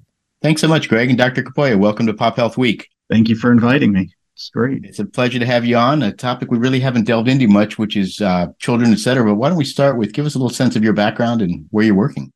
Thanks 0.42 0.61
so 0.61 0.69
much, 0.69 0.89
Gregg 0.89 1.08
and 1.08 1.19
Dr. 1.19 1.42
Capouya. 1.42 1.77
Welcome 1.77 2.06
to 2.06 2.14
Pop 2.14 2.36
Health 2.36 2.56
Week. 2.56 2.89
Thank 3.11 3.29
you 3.29 3.34
for 3.34 3.51
inviting 3.51 3.91
me. 3.92 4.14
It's 4.35 4.51
great. 4.51 4.85
It's 4.85 4.99
a 4.99 5.05
pleasure 5.05 5.39
to 5.39 5.47
have 5.47 5.65
you 5.65 5.77
on. 5.77 6.03
A 6.03 6.13
topic 6.13 6.51
we 6.51 6.59
really 6.59 6.81
haven't 6.81 7.05
delved 7.05 7.29
into 7.29 7.47
much, 7.47 7.79
which 7.79 7.97
is 7.97 8.21
uh, 8.21 8.49
children, 8.59 8.93
et 8.93 8.99
cetera. 8.99 9.25
But 9.25 9.37
why 9.37 9.49
don't 9.49 9.57
we 9.57 9.65
start 9.65 9.97
with 9.97 10.13
give 10.13 10.27
us 10.27 10.35
a 10.35 10.39
little 10.39 10.51
sense 10.51 10.75
of 10.75 10.83
your 10.83 10.93
background 10.93 11.41
and 11.41 11.67
where 11.71 11.85
you're 11.85 11.95
working? 11.95 12.33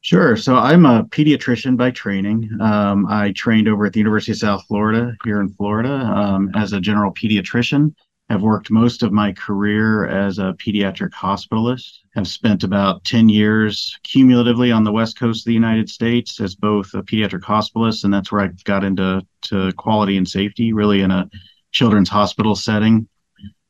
Sure. 0.00 0.36
So 0.36 0.56
I'm 0.56 0.86
a 0.86 1.04
pediatrician 1.04 1.76
by 1.76 1.92
training. 1.92 2.50
Um, 2.60 3.06
I 3.08 3.32
trained 3.32 3.68
over 3.68 3.86
at 3.86 3.92
the 3.92 4.00
University 4.00 4.32
of 4.32 4.38
South 4.38 4.64
Florida 4.66 5.16
here 5.24 5.40
in 5.40 5.48
Florida 5.50 5.90
um, 5.90 6.50
as 6.54 6.72
a 6.72 6.80
general 6.80 7.12
pediatrician. 7.12 7.94
I've 8.28 8.42
worked 8.42 8.70
most 8.72 9.02
of 9.04 9.12
my 9.12 9.32
career 9.32 10.06
as 10.06 10.38
a 10.38 10.54
pediatric 10.54 11.12
hospitalist. 11.12 11.98
I've 12.16 12.26
spent 12.26 12.64
about 12.64 13.04
10 13.04 13.28
years 13.28 13.96
cumulatively 14.02 14.72
on 14.72 14.82
the 14.82 14.92
west 14.92 15.18
coast 15.18 15.42
of 15.42 15.44
the 15.46 15.54
United 15.54 15.88
States 15.88 16.40
as 16.40 16.56
both 16.56 16.92
a 16.94 17.02
pediatric 17.02 17.42
hospitalist, 17.42 18.02
and 18.02 18.12
that's 18.12 18.32
where 18.32 18.42
I 18.42 18.48
got 18.64 18.82
into 18.82 19.24
to 19.42 19.72
quality 19.74 20.16
and 20.16 20.28
safety, 20.28 20.72
really 20.72 21.02
in 21.02 21.12
a 21.12 21.30
children's 21.70 22.08
hospital 22.08 22.56
setting. 22.56 23.08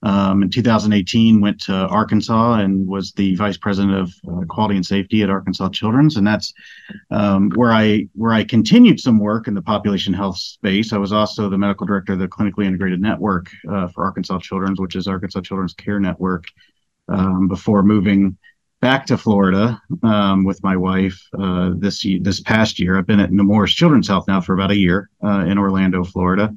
Um, 0.02 0.42
in 0.42 0.50
2018, 0.50 1.40
went 1.40 1.60
to 1.62 1.72
Arkansas 1.72 2.54
and 2.60 2.86
was 2.86 3.12
the 3.12 3.34
vice 3.36 3.56
president 3.56 3.94
of 3.94 4.14
uh, 4.28 4.44
quality 4.46 4.76
and 4.76 4.84
safety 4.84 5.22
at 5.22 5.30
Arkansas 5.30 5.70
Children's, 5.70 6.16
and 6.16 6.26
that's 6.26 6.52
um, 7.10 7.50
where 7.54 7.72
I 7.72 8.06
where 8.14 8.32
I 8.32 8.44
continued 8.44 9.00
some 9.00 9.18
work 9.18 9.48
in 9.48 9.54
the 9.54 9.62
population 9.62 10.12
health 10.12 10.36
space. 10.36 10.92
I 10.92 10.98
was 10.98 11.12
also 11.12 11.48
the 11.48 11.58
medical 11.58 11.86
director 11.86 12.12
of 12.12 12.18
the 12.18 12.28
clinically 12.28 12.66
integrated 12.66 13.00
network 13.00 13.50
uh, 13.70 13.88
for 13.88 14.04
Arkansas 14.04 14.38
Children's, 14.40 14.80
which 14.80 14.96
is 14.96 15.08
Arkansas 15.08 15.40
Children's 15.40 15.74
Care 15.74 15.98
Network, 15.98 16.44
um, 17.08 17.48
before 17.48 17.82
moving 17.82 18.36
back 18.80 19.06
to 19.06 19.16
Florida 19.16 19.80
um, 20.02 20.44
with 20.44 20.62
my 20.62 20.76
wife 20.76 21.20
uh, 21.38 21.70
this 21.76 22.04
this 22.20 22.40
past 22.40 22.78
year. 22.78 22.98
I've 22.98 23.06
been 23.06 23.20
at 23.20 23.32
Nemours 23.32 23.72
Children's 23.72 24.08
Health 24.08 24.28
now 24.28 24.40
for 24.40 24.52
about 24.52 24.70
a 24.70 24.76
year 24.76 25.10
uh, 25.24 25.44
in 25.46 25.58
Orlando, 25.58 26.04
Florida. 26.04 26.54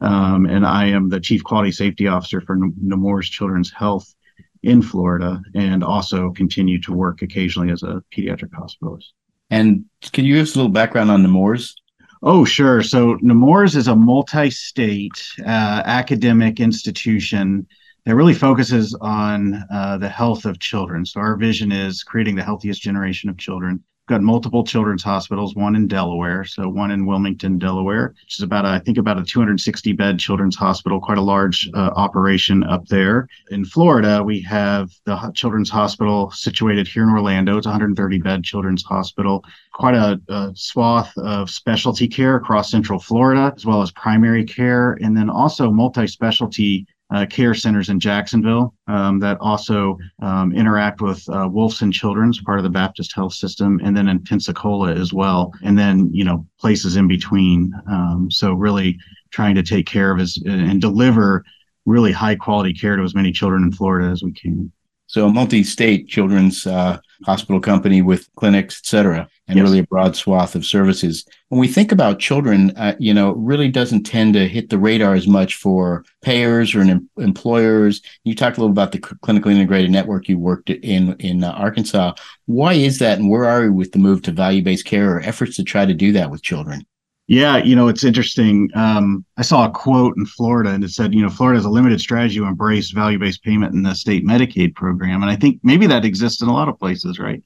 Um, 0.00 0.46
and 0.46 0.66
I 0.66 0.86
am 0.86 1.08
the 1.08 1.20
chief 1.20 1.42
quality 1.42 1.72
safety 1.72 2.06
officer 2.06 2.40
for 2.40 2.56
Nemours 2.80 3.28
Children's 3.28 3.72
Health 3.72 4.14
in 4.62 4.82
Florida, 4.82 5.40
and 5.54 5.84
also 5.84 6.30
continue 6.32 6.80
to 6.82 6.92
work 6.92 7.22
occasionally 7.22 7.70
as 7.70 7.82
a 7.82 8.02
pediatric 8.14 8.50
hospitalist. 8.50 9.06
And 9.50 9.84
can 10.12 10.24
you 10.24 10.34
give 10.34 10.42
us 10.42 10.54
a 10.54 10.58
little 10.58 10.72
background 10.72 11.10
on 11.10 11.22
Nemours? 11.22 11.74
Oh, 12.22 12.44
sure. 12.44 12.82
So 12.82 13.18
Nemours 13.22 13.76
is 13.76 13.88
a 13.88 13.94
multi-state 13.94 15.24
uh, 15.40 15.82
academic 15.84 16.58
institution 16.58 17.66
that 18.04 18.16
really 18.16 18.34
focuses 18.34 18.96
on 19.00 19.62
uh, 19.72 19.98
the 19.98 20.08
health 20.08 20.44
of 20.44 20.58
children. 20.58 21.04
So 21.04 21.20
our 21.20 21.36
vision 21.36 21.70
is 21.72 22.02
creating 22.02 22.36
the 22.36 22.42
healthiest 22.42 22.80
generation 22.82 23.30
of 23.30 23.36
children 23.36 23.82
got 24.06 24.22
multiple 24.22 24.62
children's 24.64 25.02
hospitals, 25.02 25.54
one 25.54 25.74
in 25.74 25.88
Delaware, 25.88 26.44
so 26.44 26.68
one 26.68 26.90
in 26.90 27.06
Wilmington, 27.06 27.58
Delaware, 27.58 28.14
which 28.22 28.38
is 28.38 28.42
about, 28.42 28.64
a, 28.64 28.68
I 28.68 28.78
think, 28.78 28.98
about 28.98 29.18
a 29.18 29.24
260 29.24 29.92
bed 29.92 30.18
children's 30.18 30.56
hospital, 30.56 31.00
quite 31.00 31.18
a 31.18 31.22
large 31.22 31.68
uh, 31.74 31.90
operation 31.96 32.62
up 32.64 32.86
there. 32.86 33.28
In 33.50 33.64
Florida, 33.64 34.22
we 34.22 34.40
have 34.42 34.90
the 35.04 35.32
children's 35.34 35.70
hospital 35.70 36.30
situated 36.30 36.86
here 36.86 37.02
in 37.02 37.10
Orlando. 37.10 37.56
It's 37.56 37.66
130 37.66 38.18
bed 38.18 38.44
children's 38.44 38.84
hospital, 38.84 39.44
quite 39.72 39.94
a, 39.94 40.20
a 40.28 40.52
swath 40.54 41.16
of 41.18 41.50
specialty 41.50 42.06
care 42.06 42.36
across 42.36 42.70
Central 42.70 43.00
Florida, 43.00 43.52
as 43.56 43.66
well 43.66 43.82
as 43.82 43.90
primary 43.90 44.44
care, 44.44 44.92
and 45.02 45.16
then 45.16 45.28
also 45.28 45.70
multi 45.70 46.06
specialty 46.06 46.86
uh, 47.10 47.26
care 47.26 47.54
centers 47.54 47.88
in 47.88 48.00
Jacksonville 48.00 48.74
um, 48.88 49.18
that 49.20 49.38
also 49.40 49.96
um, 50.20 50.52
interact 50.52 51.00
with 51.00 51.18
uh, 51.28 51.48
Wolfson 51.48 51.92
Children's, 51.92 52.40
part 52.40 52.58
of 52.58 52.64
the 52.64 52.70
Baptist 52.70 53.14
Health 53.14 53.34
System, 53.34 53.80
and 53.84 53.96
then 53.96 54.08
in 54.08 54.22
Pensacola 54.22 54.92
as 54.92 55.12
well, 55.12 55.52
and 55.62 55.78
then 55.78 56.10
you 56.12 56.24
know 56.24 56.46
places 56.58 56.96
in 56.96 57.06
between. 57.06 57.72
Um, 57.88 58.28
so 58.30 58.52
really 58.52 58.98
trying 59.30 59.54
to 59.54 59.62
take 59.62 59.86
care 59.86 60.10
of 60.10 60.20
as 60.20 60.38
and 60.46 60.80
deliver 60.80 61.44
really 61.84 62.12
high 62.12 62.34
quality 62.34 62.74
care 62.74 62.96
to 62.96 63.02
as 63.02 63.14
many 63.14 63.30
children 63.30 63.62
in 63.62 63.72
Florida 63.72 64.08
as 64.08 64.22
we 64.22 64.32
can. 64.32 64.72
So 65.08 65.26
a 65.26 65.32
multi-state 65.32 66.08
children's 66.08 66.66
uh, 66.66 66.98
hospital 67.24 67.60
company 67.60 68.02
with 68.02 68.28
clinics, 68.34 68.80
et 68.80 68.86
cetera, 68.86 69.28
and 69.46 69.56
yes. 69.56 69.64
really 69.64 69.78
a 69.78 69.86
broad 69.86 70.16
swath 70.16 70.54
of 70.56 70.66
services. 70.66 71.24
When 71.48 71.60
we 71.60 71.68
think 71.68 71.92
about 71.92 72.18
children, 72.18 72.72
uh, 72.76 72.96
you 72.98 73.14
know, 73.14 73.32
really 73.32 73.68
doesn't 73.68 74.02
tend 74.02 74.34
to 74.34 74.48
hit 74.48 74.68
the 74.68 74.78
radar 74.78 75.14
as 75.14 75.28
much 75.28 75.54
for 75.54 76.04
payers 76.22 76.74
or 76.74 76.80
em- 76.82 77.08
employers. 77.18 78.02
You 78.24 78.34
talked 78.34 78.58
a 78.58 78.60
little 78.60 78.72
about 78.72 78.92
the 78.92 78.98
clinically 78.98 79.52
integrated 79.52 79.90
network 79.92 80.28
you 80.28 80.38
worked 80.38 80.70
in 80.70 81.14
in 81.20 81.44
uh, 81.44 81.52
Arkansas. 81.52 82.14
Why 82.46 82.72
is 82.74 82.98
that, 82.98 83.18
and 83.18 83.30
where 83.30 83.44
are 83.44 83.62
we 83.62 83.70
with 83.70 83.92
the 83.92 83.98
move 84.00 84.22
to 84.22 84.32
value-based 84.32 84.84
care 84.84 85.16
or 85.16 85.20
efforts 85.20 85.56
to 85.56 85.64
try 85.64 85.86
to 85.86 85.94
do 85.94 86.12
that 86.12 86.30
with 86.30 86.42
children? 86.42 86.84
Yeah, 87.28 87.56
you 87.56 87.74
know, 87.74 87.88
it's 87.88 88.04
interesting. 88.04 88.70
Um, 88.74 89.24
I 89.36 89.42
saw 89.42 89.66
a 89.66 89.70
quote 89.70 90.16
in 90.16 90.26
Florida 90.26 90.70
and 90.70 90.84
it 90.84 90.90
said, 90.90 91.12
you 91.12 91.22
know, 91.22 91.28
Florida 91.28 91.58
has 91.58 91.64
a 91.64 91.70
limited 91.70 92.00
strategy 92.00 92.36
to 92.36 92.44
embrace 92.44 92.90
value 92.92 93.18
based 93.18 93.42
payment 93.42 93.74
in 93.74 93.82
the 93.82 93.94
state 93.94 94.24
Medicaid 94.24 94.76
program. 94.76 95.22
And 95.22 95.30
I 95.30 95.34
think 95.34 95.58
maybe 95.64 95.88
that 95.88 96.04
exists 96.04 96.40
in 96.40 96.48
a 96.48 96.52
lot 96.52 96.68
of 96.68 96.78
places, 96.78 97.18
right? 97.18 97.42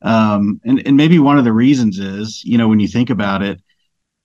Um, 0.00 0.60
and, 0.64 0.82
and 0.86 0.96
maybe 0.96 1.18
one 1.18 1.36
of 1.36 1.44
the 1.44 1.52
reasons 1.52 1.98
is, 1.98 2.42
you 2.44 2.56
know, 2.56 2.68
when 2.68 2.80
you 2.80 2.88
think 2.88 3.10
about 3.10 3.42
it, 3.42 3.60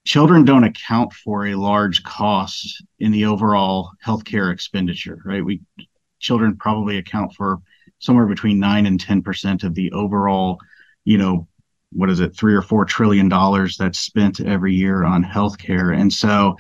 children 0.05 0.45
don't 0.45 0.63
account 0.63 1.11
for 1.11 1.47
a 1.47 1.55
large 1.55 2.03
cost 2.03 2.81
in 2.99 3.11
the 3.11 3.25
overall 3.25 3.91
healthcare 4.05 4.53
expenditure, 4.53 5.21
right? 5.25 5.43
We 5.43 5.61
children 6.19 6.55
probably 6.55 6.97
account 6.97 7.33
for 7.33 7.59
somewhere 7.99 8.27
between 8.27 8.59
nine 8.59 8.85
and 8.85 9.03
10% 9.03 9.63
of 9.65 9.75
the 9.75 9.91
overall, 9.91 10.59
you 11.03 11.17
know, 11.17 11.47
what 11.91 12.09
is 12.09 12.19
it, 12.19 12.35
three 12.35 12.53
or 12.53 12.61
four 12.61 12.85
trillion 12.85 13.29
dollars 13.29 13.77
that's 13.77 13.99
spent 13.99 14.39
every 14.41 14.73
year 14.73 15.03
on 15.03 15.23
healthcare. 15.23 15.97
And 15.97 16.11
so 16.11 16.55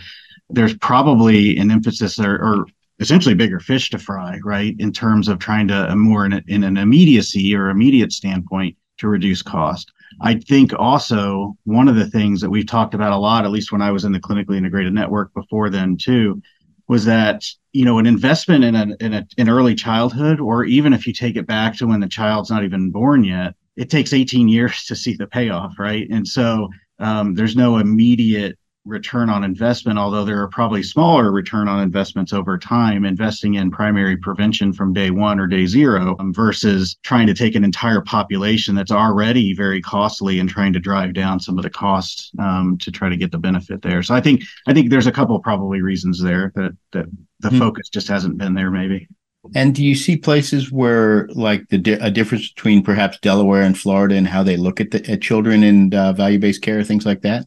there's 0.49 0.77
probably 0.77 1.57
an 1.57 1.71
emphasis 1.71 2.19
or, 2.19 2.35
or 2.35 2.65
essentially 2.99 3.35
bigger 3.35 3.59
fish 3.59 3.89
to 3.89 3.97
fry, 3.97 4.39
right? 4.43 4.75
In 4.79 4.91
terms 4.91 5.27
of 5.27 5.39
trying 5.39 5.67
to 5.67 5.91
uh, 5.91 5.95
more 5.95 6.25
in, 6.25 6.33
a, 6.33 6.41
in 6.47 6.63
an 6.63 6.77
immediacy 6.77 7.55
or 7.55 7.69
immediate 7.69 8.11
standpoint 8.11 8.77
to 8.97 9.07
reduce 9.07 9.41
cost. 9.41 9.91
I 10.21 10.35
think 10.35 10.71
also 10.77 11.57
one 11.65 11.89
of 11.89 11.95
the 11.95 12.09
things 12.09 12.39
that 12.41 12.49
we've 12.49 12.67
talked 12.67 12.93
about 12.93 13.11
a 13.11 13.17
lot, 13.17 13.43
at 13.43 13.51
least 13.51 13.71
when 13.71 13.81
I 13.81 13.91
was 13.91 14.05
in 14.05 14.13
the 14.13 14.19
clinically 14.19 14.55
integrated 14.57 14.93
network 14.93 15.33
before 15.33 15.69
then 15.69 15.97
too, 15.97 16.41
was 16.87 17.03
that 17.05 17.43
you 17.73 17.83
know 17.83 17.97
an 17.97 18.05
investment 18.05 18.63
in 18.63 18.75
an 18.75 18.95
in, 18.99 19.13
a, 19.13 19.27
in 19.37 19.49
early 19.49 19.75
childhood, 19.75 20.39
or 20.39 20.63
even 20.63 20.93
if 20.93 21.07
you 21.07 21.13
take 21.13 21.35
it 21.35 21.47
back 21.47 21.75
to 21.75 21.87
when 21.87 21.99
the 21.99 22.07
child's 22.07 22.51
not 22.51 22.63
even 22.63 22.91
born 22.91 23.23
yet, 23.23 23.55
it 23.75 23.89
takes 23.89 24.13
18 24.13 24.47
years 24.47 24.85
to 24.85 24.95
see 24.95 25.15
the 25.15 25.27
payoff, 25.27 25.77
right? 25.79 26.07
And 26.09 26.27
so 26.27 26.69
um, 26.99 27.33
there's 27.35 27.55
no 27.55 27.77
immediate 27.77 28.57
return 28.85 29.31
on 29.31 29.43
investment, 29.43 29.97
although 29.97 30.23
there 30.23 30.39
are 30.41 30.47
probably 30.47 30.83
smaller 30.83 31.31
return 31.31 31.67
on 31.67 31.81
investments 31.81 32.31
over 32.33 32.55
time, 32.57 33.03
investing 33.03 33.55
in 33.55 33.71
primary 33.71 34.15
prevention 34.15 34.71
from 34.71 34.93
day 34.93 35.09
one 35.09 35.39
or 35.39 35.47
day 35.47 35.65
zero 35.65 36.15
um, 36.19 36.31
versus 36.31 36.95
trying 37.01 37.25
to 37.25 37.33
take 37.33 37.55
an 37.55 37.63
entire 37.63 38.01
population 38.01 38.75
that's 38.75 38.91
already 38.91 39.53
very 39.55 39.81
costly 39.81 40.39
and 40.39 40.49
trying 40.49 40.71
to 40.71 40.79
drive 40.79 41.13
down 41.13 41.39
some 41.39 41.57
of 41.57 41.63
the 41.63 41.69
costs 41.69 42.31
um, 42.37 42.77
to 42.77 42.91
try 42.91 43.09
to 43.09 43.17
get 43.17 43.31
the 43.31 43.39
benefit 43.39 43.81
there. 43.81 44.03
So 44.03 44.13
I 44.13 44.21
think 44.21 44.43
I 44.67 44.73
think 44.73 44.89
there's 44.91 45.07
a 45.07 45.11
couple 45.11 45.39
probably 45.39 45.81
reasons 45.81 46.21
there 46.21 46.51
that 46.55 46.77
that 46.91 47.05
the 47.39 47.49
hmm 47.49 47.65
focus 47.65 47.89
just 47.89 48.07
hasn't 48.07 48.37
been 48.37 48.53
there 48.53 48.69
maybe. 48.69 49.07
And 49.53 49.75
do 49.75 49.83
you 49.83 49.95
see 49.95 50.17
places 50.17 50.71
where, 50.71 51.27
like, 51.29 51.67
the 51.69 51.97
a 52.01 52.09
difference 52.09 52.51
between 52.51 52.83
perhaps 52.83 53.19
Delaware 53.19 53.61
and 53.61 53.77
Florida 53.77 54.15
and 54.15 54.27
how 54.27 54.43
they 54.43 54.57
look 54.57 54.81
at 54.81 54.91
the 54.91 55.09
at 55.11 55.21
children 55.21 55.63
and 55.63 55.93
uh, 55.93 56.13
value 56.13 56.39
based 56.39 56.61
care, 56.61 56.83
things 56.83 57.05
like 57.05 57.21
that? 57.21 57.45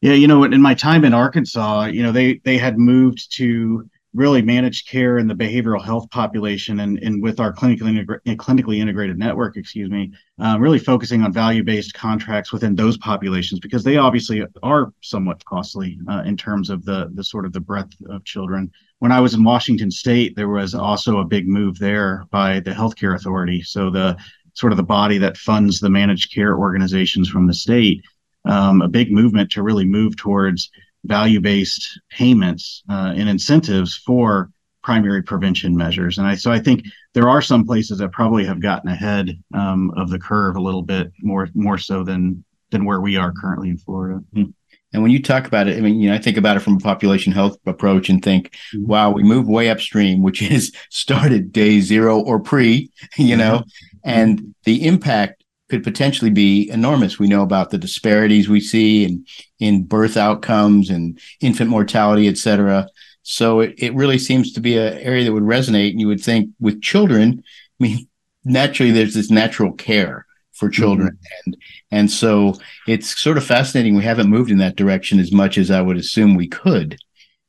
Yeah, 0.00 0.14
you 0.14 0.26
know, 0.26 0.44
in 0.44 0.60
my 0.60 0.74
time 0.74 1.04
in 1.04 1.14
Arkansas, 1.14 1.86
you 1.86 2.02
know, 2.02 2.12
they 2.12 2.40
they 2.44 2.58
had 2.58 2.78
moved 2.78 3.34
to 3.36 3.88
really 4.16 4.40
managed 4.40 4.88
care 4.88 5.18
in 5.18 5.28
the 5.28 5.34
behavioral 5.34 5.82
health 5.82 6.08
population 6.10 6.80
and, 6.80 6.98
and 7.00 7.22
with 7.22 7.38
our 7.38 7.52
clinically, 7.52 8.02
integra- 8.02 8.36
clinically 8.36 8.78
integrated 8.78 9.18
network, 9.18 9.56
excuse 9.56 9.90
me, 9.90 10.10
uh, 10.42 10.56
really 10.58 10.78
focusing 10.78 11.22
on 11.22 11.32
value-based 11.32 11.92
contracts 11.92 12.50
within 12.50 12.74
those 12.74 12.96
populations 12.96 13.60
because 13.60 13.84
they 13.84 13.98
obviously 13.98 14.42
are 14.62 14.92
somewhat 15.02 15.44
costly 15.44 15.98
uh, 16.08 16.22
in 16.24 16.36
terms 16.36 16.70
of 16.70 16.84
the, 16.84 17.10
the 17.14 17.22
sort 17.22 17.44
of 17.44 17.52
the 17.52 17.60
breadth 17.60 17.94
of 18.08 18.24
children. 18.24 18.72
When 18.98 19.12
I 19.12 19.20
was 19.20 19.34
in 19.34 19.44
Washington 19.44 19.90
state, 19.90 20.36
there 20.36 20.48
was 20.48 20.74
also 20.74 21.18
a 21.18 21.24
big 21.24 21.46
move 21.46 21.78
there 21.78 22.24
by 22.30 22.60
the 22.60 22.70
healthcare 22.70 23.14
authority. 23.14 23.62
So 23.62 23.90
the 23.90 24.16
sort 24.54 24.72
of 24.72 24.78
the 24.78 24.82
body 24.82 25.18
that 25.18 25.36
funds 25.36 25.80
the 25.80 25.90
managed 25.90 26.32
care 26.34 26.56
organizations 26.56 27.28
from 27.28 27.46
the 27.46 27.54
state, 27.54 28.02
um, 28.46 28.80
a 28.80 28.88
big 28.88 29.12
movement 29.12 29.50
to 29.50 29.62
really 29.62 29.84
move 29.84 30.16
towards 30.16 30.70
value 31.04 31.40
based 31.40 32.00
payments 32.10 32.82
uh, 32.88 33.12
and 33.14 33.28
incentives 33.28 33.96
for 33.96 34.50
primary 34.82 35.22
prevention 35.22 35.76
measures. 35.76 36.16
And 36.16 36.26
I, 36.26 36.36
so 36.36 36.50
I 36.50 36.58
think 36.58 36.84
there 37.12 37.28
are 37.28 37.42
some 37.42 37.66
places 37.66 37.98
that 37.98 38.12
probably 38.12 38.46
have 38.46 38.60
gotten 38.60 38.88
ahead 38.88 39.30
um, 39.52 39.90
of 39.96 40.10
the 40.10 40.18
curve 40.18 40.56
a 40.56 40.60
little 40.60 40.82
bit 40.82 41.12
more, 41.20 41.48
more 41.54 41.76
so 41.76 42.02
than, 42.02 42.44
than 42.70 42.84
where 42.84 43.00
we 43.00 43.16
are 43.16 43.32
currently 43.32 43.68
in 43.68 43.78
Florida. 43.78 44.22
Mm-hmm. 44.34 44.50
And 44.96 45.02
when 45.02 45.12
you 45.12 45.22
talk 45.22 45.46
about 45.46 45.68
it, 45.68 45.76
I 45.76 45.82
mean, 45.82 46.00
you 46.00 46.08
know, 46.08 46.14
I 46.14 46.18
think 46.18 46.38
about 46.38 46.56
it 46.56 46.60
from 46.60 46.76
a 46.76 46.80
population 46.80 47.30
health 47.30 47.58
approach 47.66 48.08
and 48.08 48.24
think, 48.24 48.52
mm-hmm. 48.74 48.86
wow, 48.86 49.10
we 49.10 49.22
move 49.22 49.46
way 49.46 49.68
upstream, 49.68 50.22
which 50.22 50.40
is 50.40 50.74
started 50.90 51.52
day 51.52 51.80
zero 51.80 52.18
or 52.18 52.40
pre, 52.40 52.90
you 53.18 53.36
know, 53.36 53.58
mm-hmm. 53.58 53.98
and 54.04 54.54
the 54.64 54.86
impact 54.86 55.44
could 55.68 55.84
potentially 55.84 56.30
be 56.30 56.70
enormous. 56.70 57.18
We 57.18 57.28
know 57.28 57.42
about 57.42 57.68
the 57.68 57.76
disparities 57.76 58.48
we 58.48 58.58
see 58.58 59.04
in 59.04 59.26
in 59.58 59.84
birth 59.84 60.16
outcomes 60.16 60.88
and 60.88 61.20
infant 61.42 61.68
mortality, 61.68 62.26
et 62.26 62.38
cetera. 62.38 62.88
So 63.22 63.60
it, 63.60 63.74
it 63.76 63.92
really 63.92 64.18
seems 64.18 64.50
to 64.54 64.60
be 64.62 64.78
an 64.78 64.94
area 64.94 65.24
that 65.24 65.32
would 65.34 65.42
resonate. 65.42 65.90
And 65.90 66.00
you 66.00 66.06
would 66.06 66.22
think 66.22 66.52
with 66.58 66.80
children, 66.80 67.42
I 67.78 67.84
mean, 67.84 68.08
naturally 68.44 68.92
there's 68.92 69.12
this 69.12 69.30
natural 69.30 69.72
care 69.72 70.25
for 70.56 70.68
children. 70.68 71.08
Mm-hmm. 71.08 71.42
And 71.46 71.56
and 71.90 72.10
so 72.10 72.58
it's 72.86 73.20
sort 73.20 73.38
of 73.38 73.44
fascinating. 73.44 73.96
We 73.96 74.04
haven't 74.04 74.30
moved 74.30 74.50
in 74.50 74.58
that 74.58 74.76
direction 74.76 75.18
as 75.18 75.32
much 75.32 75.58
as 75.58 75.70
I 75.70 75.82
would 75.82 75.96
assume 75.96 76.34
we 76.34 76.48
could. 76.48 76.98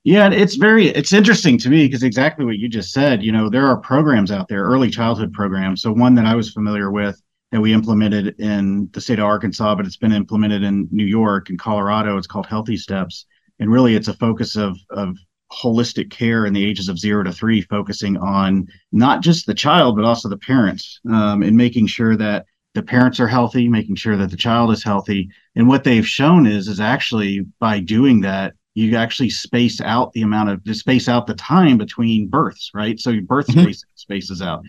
Yeah, 0.04 0.30
it's 0.32 0.56
very 0.56 0.88
it's 0.88 1.12
interesting 1.12 1.58
to 1.60 1.70
me 1.70 1.86
because 1.86 2.04
exactly 2.04 2.46
what 2.46 2.58
you 2.58 2.70
just 2.70 2.94
said. 2.94 3.24
You 3.24 3.32
know, 3.32 3.50
there 3.50 3.68
are 3.68 3.78
programs 3.78 4.32
out 4.32 4.48
there, 4.48 4.64
early 4.64 4.90
childhood 4.90 5.34
programs. 5.34 5.82
So 5.82 5.92
one 5.92 6.16
that 6.16 6.26
I 6.26 6.36
was 6.36 6.52
familiar 6.52 6.92
with 6.92 7.22
that 7.52 7.62
we 7.62 7.74
implemented 7.74 8.40
in 8.40 8.90
the 8.94 9.02
state 9.02 9.20
of 9.20 9.26
Arkansas, 9.26 9.76
but 9.76 9.86
it's 9.86 9.98
been 9.98 10.14
implemented 10.14 10.64
in 10.64 10.88
New 10.92 11.06
York 11.06 11.50
and 11.50 11.60
Colorado. 11.60 12.18
It's 12.18 12.28
called 12.28 12.46
Healthy 12.46 12.78
Steps, 12.78 13.26
and 13.60 13.72
really, 13.72 13.96
it's 13.96 14.08
a 14.08 14.14
focus 14.14 14.56
of 14.56 14.78
of 14.92 15.18
holistic 15.52 16.10
care 16.12 16.46
in 16.46 16.54
the 16.54 16.66
ages 16.66 16.90
of 16.90 17.00
zero 17.00 17.24
to 17.24 17.32
three, 17.32 17.62
focusing 17.62 18.18
on 18.18 18.68
not 18.92 19.22
just 19.22 19.46
the 19.46 19.54
child 19.54 19.96
but 19.96 20.06
also 20.06 20.28
the 20.30 20.38
parents, 20.38 21.00
um, 21.10 21.42
and 21.42 21.56
making 21.56 21.88
sure 21.88 22.16
that 22.18 22.46
the 22.78 22.84
parents 22.84 23.20
are 23.20 23.28
healthy, 23.28 23.68
making 23.68 23.96
sure 23.96 24.16
that 24.16 24.30
the 24.30 24.38
child 24.38 24.72
is 24.72 24.84
healthy. 24.84 25.32
And 25.56 25.68
what 25.68 25.84
they've 25.84 26.08
shown 26.08 26.46
is 26.46 26.68
is 26.68 26.80
actually 26.80 27.42
by 27.60 27.80
doing 27.80 28.22
that, 28.22 28.54
you 28.76 28.96
actually 28.96 29.32
space 29.32 29.82
out 29.82 30.14
the 30.14 30.22
amount 30.22 30.50
of 30.50 30.76
space 30.76 31.10
out 31.10 31.26
the 31.26 31.34
time 31.34 31.80
between 31.80 32.28
births, 32.28 32.70
right? 32.76 33.00
So 33.00 33.10
your 33.10 33.24
birth 33.24 33.48
mm-hmm. 33.48 33.64
space 33.64 33.84
spaces 33.96 34.44
out 34.44 34.64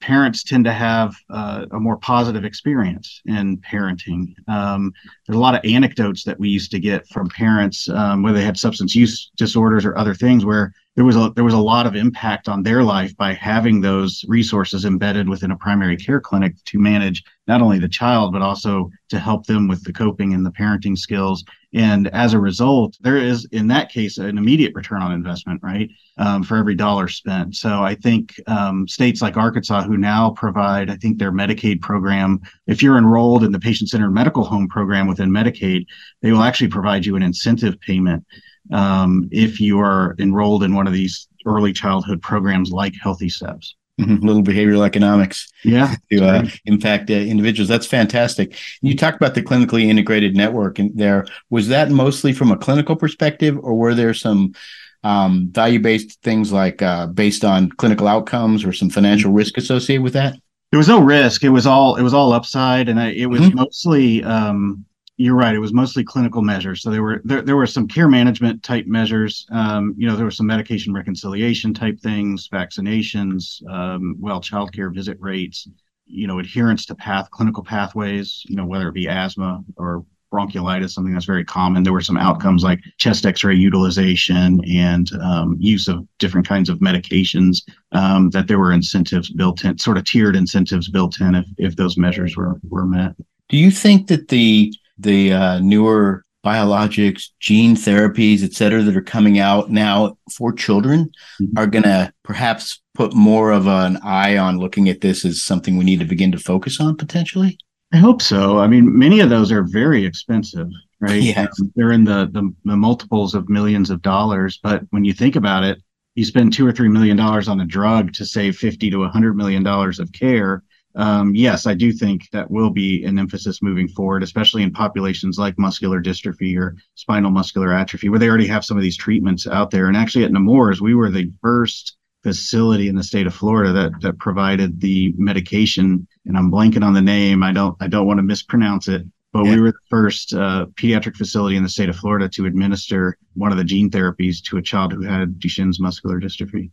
parents 0.00 0.44
tend 0.44 0.64
to 0.64 0.72
have 0.72 1.14
uh, 1.30 1.66
a 1.72 1.80
more 1.80 1.96
positive 1.96 2.44
experience 2.44 3.20
in 3.26 3.58
parenting. 3.58 4.34
Um, 4.48 4.92
there's 5.26 5.36
a 5.36 5.40
lot 5.40 5.54
of 5.54 5.60
anecdotes 5.64 6.24
that 6.24 6.38
we 6.38 6.48
used 6.48 6.70
to 6.72 6.78
get 6.78 7.06
from 7.08 7.28
parents, 7.28 7.88
um, 7.88 8.22
whether 8.22 8.38
they 8.38 8.44
had 8.44 8.56
substance 8.56 8.94
use 8.94 9.30
disorders 9.36 9.84
or 9.84 9.96
other 9.98 10.14
things, 10.14 10.44
where 10.44 10.72
there 10.98 11.04
was 11.04 11.14
a 11.14 11.32
there 11.36 11.44
was 11.44 11.54
a 11.54 11.58
lot 11.58 11.86
of 11.86 11.94
impact 11.94 12.48
on 12.48 12.64
their 12.64 12.82
life 12.82 13.16
by 13.16 13.32
having 13.32 13.80
those 13.80 14.24
resources 14.26 14.84
embedded 14.84 15.28
within 15.28 15.52
a 15.52 15.56
primary 15.56 15.96
care 15.96 16.20
clinic 16.20 16.56
to 16.64 16.80
manage 16.80 17.22
not 17.46 17.62
only 17.62 17.78
the 17.78 17.88
child 17.88 18.32
but 18.32 18.42
also 18.42 18.90
to 19.08 19.20
help 19.20 19.46
them 19.46 19.68
with 19.68 19.84
the 19.84 19.92
coping 19.92 20.34
and 20.34 20.44
the 20.44 20.50
parenting 20.50 20.98
skills. 20.98 21.44
And 21.72 22.08
as 22.08 22.34
a 22.34 22.40
result 22.40 22.96
there 23.00 23.16
is 23.16 23.44
in 23.52 23.68
that 23.68 23.90
case 23.90 24.18
an 24.18 24.38
immediate 24.38 24.74
return 24.74 25.00
on 25.00 25.12
investment 25.12 25.60
right 25.62 25.88
um, 26.16 26.42
for 26.42 26.56
every 26.56 26.74
dollar 26.74 27.06
spent. 27.06 27.54
So 27.54 27.84
i 27.84 27.94
think 27.94 28.34
um, 28.48 28.88
states 28.88 29.22
like 29.22 29.36
arkansas 29.36 29.84
who 29.84 29.98
now 29.98 30.30
provide 30.30 30.90
i 30.90 30.96
think 30.96 31.16
their 31.16 31.30
medicaid 31.30 31.80
program 31.80 32.40
if 32.66 32.82
you're 32.82 32.98
enrolled 32.98 33.44
in 33.44 33.52
the 33.52 33.60
patient-centered 33.60 34.10
medical 34.10 34.42
home 34.42 34.66
program 34.66 35.06
within 35.06 35.30
medicaid 35.30 35.86
they 36.22 36.32
will 36.32 36.42
actually 36.42 36.66
provide 36.66 37.06
you 37.06 37.14
an 37.14 37.22
incentive 37.22 37.78
payment 37.82 38.24
um, 38.72 39.28
if 39.30 39.60
you 39.60 39.80
are 39.80 40.14
enrolled 40.18 40.62
in 40.62 40.74
one 40.74 40.86
of 40.86 40.92
these 40.92 41.28
early 41.46 41.72
childhood 41.72 42.22
programs 42.22 42.70
like 42.70 42.94
Healthy 43.00 43.28
Steps. 43.28 43.74
Mm-hmm. 44.00 44.24
Little 44.24 44.44
behavioral 44.44 44.86
economics, 44.86 45.50
yeah, 45.64 45.96
to 46.12 46.24
uh, 46.24 46.46
impact 46.66 47.10
uh, 47.10 47.14
individuals. 47.14 47.68
That's 47.68 47.86
fantastic. 47.86 48.56
You 48.80 48.96
talked 48.96 49.16
about 49.16 49.34
the 49.34 49.42
clinically 49.42 49.86
integrated 49.86 50.36
network, 50.36 50.78
and 50.78 50.96
there 50.96 51.26
was 51.50 51.66
that 51.66 51.90
mostly 51.90 52.32
from 52.32 52.52
a 52.52 52.56
clinical 52.56 52.94
perspective, 52.94 53.58
or 53.60 53.74
were 53.74 53.94
there 53.94 54.14
some 54.14 54.54
um, 55.02 55.48
value-based 55.50 56.22
things 56.22 56.52
like 56.52 56.80
uh, 56.80 57.08
based 57.08 57.44
on 57.44 57.70
clinical 57.70 58.06
outcomes 58.06 58.64
or 58.64 58.72
some 58.72 58.88
financial 58.88 59.32
risk 59.32 59.58
associated 59.58 60.04
with 60.04 60.12
that? 60.12 60.36
There 60.70 60.78
was 60.78 60.88
no 60.88 61.00
risk. 61.00 61.42
It 61.42 61.48
was 61.48 61.66
all 61.66 61.96
it 61.96 62.02
was 62.02 62.14
all 62.14 62.32
upside, 62.32 62.88
and 62.88 63.00
I, 63.00 63.08
it 63.10 63.26
was 63.26 63.40
mm-hmm. 63.40 63.56
mostly 63.56 64.22
um, 64.22 64.84
you're 65.18 65.34
right. 65.34 65.54
It 65.54 65.58
was 65.58 65.72
mostly 65.72 66.04
clinical 66.04 66.42
measures. 66.42 66.80
So 66.80 66.90
there 66.90 67.02
were 67.02 67.20
there, 67.24 67.42
there 67.42 67.56
were 67.56 67.66
some 67.66 67.88
care 67.88 68.08
management 68.08 68.62
type 68.62 68.86
measures. 68.86 69.46
Um, 69.50 69.94
you 69.98 70.06
know, 70.06 70.14
there 70.14 70.24
were 70.24 70.30
some 70.30 70.46
medication 70.46 70.94
reconciliation 70.94 71.74
type 71.74 71.98
things, 72.00 72.48
vaccinations, 72.48 73.68
um, 73.68 74.16
well, 74.20 74.40
childcare 74.40 74.94
visit 74.94 75.18
rates. 75.20 75.68
You 76.06 76.28
know, 76.28 76.38
adherence 76.38 76.86
to 76.86 76.94
path 76.94 77.30
clinical 77.32 77.64
pathways. 77.64 78.44
You 78.46 78.54
know, 78.54 78.64
whether 78.64 78.88
it 78.88 78.94
be 78.94 79.08
asthma 79.08 79.62
or 79.76 80.04
bronchiolitis, 80.32 80.90
something 80.90 81.14
that's 81.14 81.24
very 81.24 81.44
common. 81.44 81.82
There 81.82 81.92
were 81.92 82.00
some 82.00 82.16
outcomes 82.16 82.62
like 82.62 82.80
chest 82.98 83.26
X-ray 83.26 83.56
utilization 83.56 84.60
and 84.70 85.10
um, 85.20 85.56
use 85.58 85.88
of 85.88 86.06
different 86.18 86.46
kinds 86.46 86.68
of 86.68 86.78
medications. 86.78 87.62
Um, 87.90 88.30
that 88.30 88.46
there 88.46 88.58
were 88.60 88.72
incentives 88.72 89.30
built 89.30 89.64
in, 89.64 89.78
sort 89.78 89.96
of 89.96 90.04
tiered 90.04 90.36
incentives 90.36 90.88
built 90.88 91.20
in 91.20 91.34
if 91.34 91.46
if 91.58 91.74
those 91.74 91.98
measures 91.98 92.36
were 92.36 92.60
were 92.68 92.86
met. 92.86 93.16
Do 93.48 93.56
you 93.56 93.72
think 93.72 94.06
that 94.08 94.28
the 94.28 94.72
the 94.98 95.32
uh, 95.32 95.58
newer 95.60 96.24
biologics, 96.44 97.28
gene 97.40 97.74
therapies, 97.74 98.42
et 98.42 98.52
cetera, 98.52 98.82
that 98.82 98.96
are 98.96 99.02
coming 99.02 99.38
out 99.38 99.70
now 99.70 100.16
for 100.36 100.52
children 100.52 101.10
mm-hmm. 101.40 101.58
are 101.58 101.66
going 101.66 101.82
to 101.82 102.12
perhaps 102.22 102.80
put 102.94 103.14
more 103.14 103.50
of 103.50 103.66
an 103.66 103.98
eye 104.02 104.36
on 104.36 104.58
looking 104.58 104.88
at 104.88 105.00
this 105.00 105.24
as 105.24 105.42
something 105.42 105.76
we 105.76 105.84
need 105.84 106.00
to 106.00 106.06
begin 106.06 106.32
to 106.32 106.38
focus 106.38 106.80
on 106.80 106.96
potentially? 106.96 107.58
I 107.92 107.96
hope 107.98 108.20
so. 108.20 108.58
I 108.58 108.66
mean, 108.66 108.98
many 108.98 109.20
of 109.20 109.30
those 109.30 109.50
are 109.50 109.62
very 109.62 110.04
expensive, 110.04 110.68
right? 111.00 111.22
Yeah. 111.22 111.42
Um, 111.42 111.72
they're 111.74 111.92
in 111.92 112.04
the, 112.04 112.28
the, 112.32 112.52
the 112.64 112.76
multiples 112.76 113.34
of 113.34 113.48
millions 113.48 113.90
of 113.90 114.02
dollars. 114.02 114.58
But 114.62 114.82
when 114.90 115.04
you 115.04 115.12
think 115.12 115.36
about 115.36 115.64
it, 115.64 115.82
you 116.14 116.24
spend 116.24 116.52
two 116.52 116.66
or 116.66 116.72
three 116.72 116.88
million 116.88 117.16
dollars 117.16 117.48
on 117.48 117.60
a 117.60 117.64
drug 117.64 118.12
to 118.14 118.26
save 118.26 118.56
50 118.56 118.90
to 118.90 118.98
100 118.98 119.36
million 119.36 119.62
dollars 119.62 120.00
of 120.00 120.12
care 120.12 120.62
um, 120.98 121.32
yes, 121.32 121.64
I 121.64 121.74
do 121.74 121.92
think 121.92 122.28
that 122.32 122.50
will 122.50 122.70
be 122.70 123.04
an 123.04 123.20
emphasis 123.20 123.62
moving 123.62 123.86
forward, 123.86 124.24
especially 124.24 124.64
in 124.64 124.72
populations 124.72 125.38
like 125.38 125.56
muscular 125.56 126.02
dystrophy 126.02 126.58
or 126.58 126.76
spinal 126.96 127.30
muscular 127.30 127.72
atrophy, 127.72 128.08
where 128.08 128.18
they 128.18 128.28
already 128.28 128.48
have 128.48 128.64
some 128.64 128.76
of 128.76 128.82
these 128.82 128.96
treatments 128.96 129.46
out 129.46 129.70
there. 129.70 129.86
And 129.86 129.96
actually, 129.96 130.24
at 130.24 130.32
Nemours, 130.32 130.80
we 130.80 130.96
were 130.96 131.08
the 131.08 131.30
first 131.40 131.96
facility 132.24 132.88
in 132.88 132.96
the 132.96 133.04
state 133.04 133.28
of 133.28 133.34
Florida 133.34 133.72
that 133.72 133.92
that 134.00 134.18
provided 134.18 134.80
the 134.80 135.14
medication, 135.16 136.08
and 136.26 136.36
I'm 136.36 136.50
blanking 136.50 136.84
on 136.84 136.94
the 136.94 137.00
name. 137.00 137.44
I 137.44 137.52
don't 137.52 137.76
I 137.80 137.86
don't 137.86 138.08
want 138.08 138.18
to 138.18 138.24
mispronounce 138.24 138.88
it. 138.88 139.06
but 139.32 139.44
yeah. 139.44 139.54
we 139.54 139.60
were 139.60 139.70
the 139.70 139.78
first 139.88 140.34
uh, 140.34 140.66
pediatric 140.74 141.14
facility 141.14 141.56
in 141.56 141.62
the 141.62 141.68
state 141.68 141.88
of 141.88 141.94
Florida 141.94 142.28
to 142.30 142.46
administer 142.46 143.16
one 143.34 143.52
of 143.52 143.58
the 143.58 143.62
gene 143.62 143.88
therapies 143.88 144.42
to 144.46 144.56
a 144.56 144.62
child 144.62 144.92
who 144.92 145.02
had 145.02 145.38
Duchenne's 145.38 145.78
muscular 145.78 146.18
dystrophy. 146.18 146.72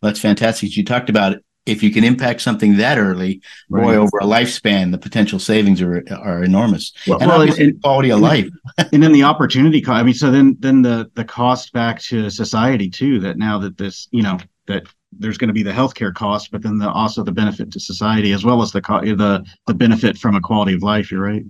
That's 0.00 0.20
fantastic. 0.20 0.76
You 0.76 0.84
talked 0.84 1.10
about 1.10 1.38
if 1.66 1.82
you 1.82 1.90
can 1.90 2.04
impact 2.04 2.42
something 2.42 2.76
that 2.76 2.98
early, 2.98 3.40
right. 3.68 3.82
boy, 3.82 3.94
over 3.96 4.18
a 4.18 4.24
lifespan, 4.24 4.90
the 4.90 4.98
potential 4.98 5.38
savings 5.38 5.80
are 5.80 6.04
are 6.10 6.42
enormous. 6.42 6.92
Well, 7.06 7.18
and 7.20 7.28
well, 7.28 7.40
obviously 7.40 7.64
and, 7.64 7.82
quality 7.82 8.10
of 8.10 8.20
life. 8.20 8.48
and 8.92 9.02
then 9.02 9.12
the 9.12 9.22
opportunity 9.22 9.80
cost. 9.80 10.00
I 10.00 10.02
mean, 10.02 10.14
so 10.14 10.30
then 10.30 10.56
then 10.60 10.82
the 10.82 11.10
the 11.14 11.24
cost 11.24 11.72
back 11.72 12.00
to 12.02 12.30
society 12.30 12.90
too. 12.90 13.20
That 13.20 13.38
now 13.38 13.58
that 13.58 13.78
this, 13.78 14.08
you 14.10 14.22
know, 14.22 14.38
that 14.66 14.84
there's 15.12 15.38
going 15.38 15.48
to 15.48 15.54
be 15.54 15.62
the 15.62 15.70
healthcare 15.70 16.12
cost, 16.12 16.50
but 16.50 16.62
then 16.62 16.78
the, 16.78 16.90
also 16.90 17.22
the 17.22 17.32
benefit 17.32 17.70
to 17.72 17.80
society 17.80 18.32
as 18.32 18.44
well 18.44 18.62
as 18.62 18.72
the 18.72 18.80
the 18.80 19.44
the 19.66 19.74
benefit 19.74 20.18
from 20.18 20.34
a 20.34 20.40
quality 20.40 20.74
of 20.74 20.82
life. 20.82 21.10
You're 21.10 21.22
right 21.22 21.44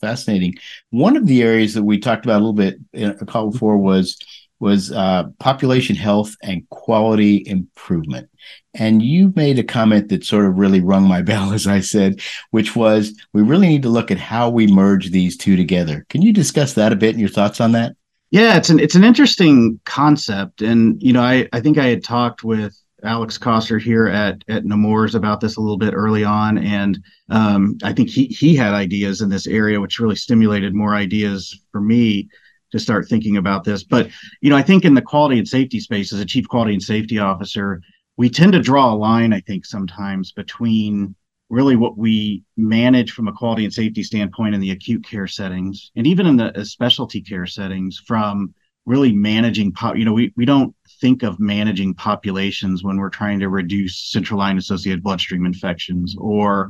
fascinating. 0.00 0.54
One 0.90 1.16
of 1.16 1.26
the 1.26 1.42
areas 1.42 1.74
that 1.74 1.82
we 1.82 1.98
talked 1.98 2.24
about 2.24 2.36
a 2.36 2.44
little 2.44 2.52
bit 2.52 2.76
uh, 2.96 2.98
in 2.98 3.10
a 3.20 3.26
call 3.26 3.50
before 3.50 3.76
was 3.76 4.16
was 4.60 4.90
uh, 4.92 5.24
population 5.38 5.96
health 5.96 6.34
and 6.42 6.68
quality 6.70 7.44
improvement. 7.46 8.28
And 8.74 9.02
you 9.02 9.32
made 9.36 9.58
a 9.58 9.64
comment 9.64 10.08
that 10.08 10.24
sort 10.24 10.46
of 10.46 10.58
really 10.58 10.80
rung 10.80 11.04
my 11.04 11.22
bell, 11.30 11.52
as 11.52 11.66
I 11.66 11.80
said, 11.80 12.20
which 12.50 12.74
was 12.74 13.14
we 13.32 13.42
really 13.42 13.68
need 13.68 13.82
to 13.82 13.88
look 13.88 14.10
at 14.10 14.18
how 14.18 14.48
we 14.50 14.66
merge 14.66 15.10
these 15.10 15.36
two 15.36 15.56
together. 15.56 16.06
Can 16.08 16.22
you 16.22 16.32
discuss 16.32 16.74
that 16.74 16.92
a 16.92 16.96
bit 16.96 17.10
and 17.10 17.20
your 17.20 17.28
thoughts 17.28 17.60
on 17.60 17.72
that? 17.72 17.94
Yeah, 18.30 18.56
it's 18.58 18.68
an 18.68 18.78
it's 18.78 18.94
an 18.94 19.04
interesting 19.04 19.80
concept, 19.86 20.60
and 20.60 21.02
you 21.02 21.14
know, 21.14 21.22
I 21.22 21.48
I 21.54 21.60
think 21.60 21.78
I 21.78 21.86
had 21.86 22.04
talked 22.04 22.44
with 22.44 22.78
Alex 23.02 23.38
Coster 23.38 23.78
here 23.78 24.06
at 24.06 24.44
at 24.48 24.66
Nemours 24.66 25.14
about 25.14 25.40
this 25.40 25.56
a 25.56 25.62
little 25.62 25.78
bit 25.78 25.94
early 25.94 26.24
on, 26.24 26.58
and 26.58 26.98
um, 27.30 27.78
I 27.82 27.94
think 27.94 28.10
he 28.10 28.26
he 28.26 28.54
had 28.54 28.74
ideas 28.74 29.22
in 29.22 29.30
this 29.30 29.46
area, 29.46 29.80
which 29.80 29.98
really 29.98 30.16
stimulated 30.16 30.74
more 30.74 30.94
ideas 30.94 31.58
for 31.72 31.80
me 31.80 32.28
to 32.72 32.78
start 32.78 33.08
thinking 33.08 33.36
about 33.36 33.64
this. 33.64 33.82
But 33.82 34.10
you 34.40 34.50
know, 34.50 34.56
I 34.56 34.62
think 34.62 34.84
in 34.84 34.94
the 34.94 35.02
quality 35.02 35.38
and 35.38 35.48
safety 35.48 35.80
space, 35.80 36.12
as 36.12 36.20
a 36.20 36.26
chief 36.26 36.48
quality 36.48 36.74
and 36.74 36.82
safety 36.82 37.18
officer, 37.18 37.80
we 38.16 38.28
tend 38.28 38.52
to 38.52 38.60
draw 38.60 38.92
a 38.92 38.96
line. 38.96 39.32
I 39.32 39.40
think 39.40 39.64
sometimes 39.64 40.32
between 40.32 41.14
really 41.50 41.76
what 41.76 41.96
we 41.96 42.42
manage 42.56 43.12
from 43.12 43.28
a 43.28 43.32
quality 43.32 43.64
and 43.64 43.72
safety 43.72 44.02
standpoint 44.02 44.54
in 44.54 44.60
the 44.60 44.70
acute 44.70 45.04
care 45.04 45.26
settings, 45.26 45.90
and 45.96 46.06
even 46.06 46.26
in 46.26 46.36
the 46.36 46.58
uh, 46.58 46.64
specialty 46.64 47.22
care 47.22 47.46
settings, 47.46 47.98
from 48.06 48.54
really 48.86 49.12
managing. 49.12 49.72
pop 49.72 49.96
you 49.96 50.04
know, 50.04 50.12
we 50.12 50.32
we 50.36 50.44
don't 50.44 50.74
think 51.00 51.22
of 51.22 51.38
managing 51.38 51.94
populations 51.94 52.82
when 52.82 52.96
we're 52.96 53.10
trying 53.10 53.38
to 53.40 53.48
reduce 53.48 54.10
central 54.10 54.38
line 54.38 54.58
associated 54.58 55.02
bloodstream 55.02 55.46
infections 55.46 56.16
or 56.18 56.68